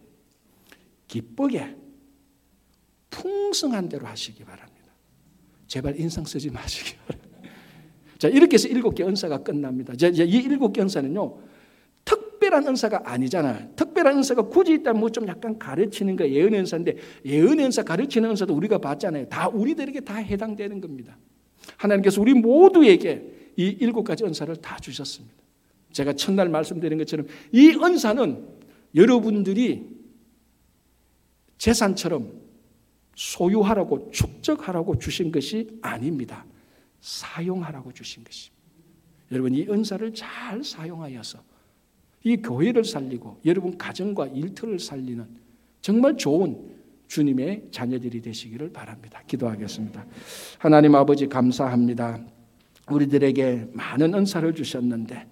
기쁘게, 1.06 1.76
풍성한 3.10 3.88
대로 3.88 4.08
하시기 4.08 4.42
바랍니다. 4.42 4.90
제발 5.68 6.00
인상 6.00 6.24
쓰지 6.24 6.50
마시기 6.50 6.96
바랍니다. 7.06 7.31
자, 8.22 8.28
이렇게 8.28 8.54
해서 8.54 8.68
일곱 8.68 8.94
개 8.94 9.02
은사가 9.02 9.38
끝납니다. 9.38 9.94
이 9.94 10.36
일곱 10.36 10.72
개 10.72 10.80
은사는요, 10.80 11.38
특별한 12.04 12.68
은사가 12.68 13.02
아니잖아요. 13.04 13.70
특별한 13.74 14.18
은사가 14.18 14.42
굳이 14.42 14.74
있다면 14.74 15.00
뭐 15.00 15.10
좀 15.10 15.26
약간 15.26 15.58
가르치는 15.58 16.14
거 16.14 16.28
예언 16.28 16.54
은사인데 16.54 16.98
예언 17.24 17.58
은사 17.58 17.82
가르치는 17.82 18.30
은사도 18.30 18.54
우리가 18.54 18.78
봤잖아요. 18.78 19.28
다 19.28 19.48
우리들에게 19.48 20.02
다 20.02 20.14
해당되는 20.14 20.80
겁니다. 20.80 21.18
하나님께서 21.78 22.20
우리 22.20 22.32
모두에게 22.32 23.50
이 23.56 23.76
일곱 23.80 24.04
가지 24.04 24.22
은사를 24.22 24.54
다 24.58 24.76
주셨습니다. 24.78 25.34
제가 25.90 26.12
첫날 26.12 26.48
말씀드린 26.48 26.98
것처럼 26.98 27.26
이 27.50 27.70
은사는 27.70 28.46
여러분들이 28.94 29.82
재산처럼 31.58 32.30
소유하라고 33.16 34.12
축적하라고 34.12 35.00
주신 35.00 35.32
것이 35.32 35.76
아닙니다. 35.82 36.46
사용하라고 37.02 37.92
주신 37.92 38.24
것입니다. 38.24 38.62
여러분 39.32 39.54
이 39.54 39.66
은사를 39.68 40.14
잘 40.14 40.62
사용하여서 40.62 41.38
이 42.24 42.36
교회를 42.36 42.84
살리고 42.84 43.40
여러분 43.44 43.76
가정과 43.76 44.28
일터를 44.28 44.78
살리는 44.78 45.26
정말 45.80 46.16
좋은 46.16 46.70
주님의 47.08 47.68
자녀들이 47.72 48.22
되시기를 48.22 48.72
바랍니다. 48.72 49.22
기도하겠습니다. 49.26 50.06
하나님 50.58 50.94
아버지 50.94 51.26
감사합니다. 51.28 52.24
우리들에게 52.90 53.70
많은 53.72 54.14
은사를 54.14 54.54
주셨는데 54.54 55.26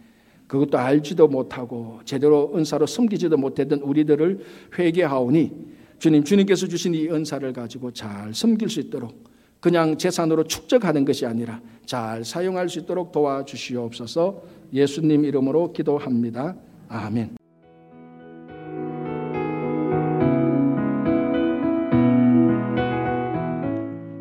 그것도 0.46 0.78
알지도 0.78 1.28
못하고 1.28 2.00
제대로 2.04 2.52
은사로 2.54 2.87
섬기지도 2.87 3.37
못했던 3.37 3.80
우리들을 3.80 4.44
회개하오니 4.76 5.52
주님 6.00 6.24
주님께서 6.24 6.66
주신 6.66 6.94
이 6.94 7.09
은사를 7.09 7.52
가지고 7.52 7.92
잘 7.92 8.35
섬길 8.35 8.68
수 8.68 8.80
있도록 8.80 9.30
그냥 9.61 9.96
재산으로 9.99 10.44
축적하는 10.44 11.05
것이 11.05 11.27
아니라 11.27 11.61
잘 11.85 12.25
사용할 12.25 12.68
수 12.68 12.81
있도록 12.81 13.12
도와주시옵소서 13.12 14.42
예수님 14.73 15.25
이름으로 15.25 15.73
기도합니다. 15.73 16.55
아멘. 16.88 17.37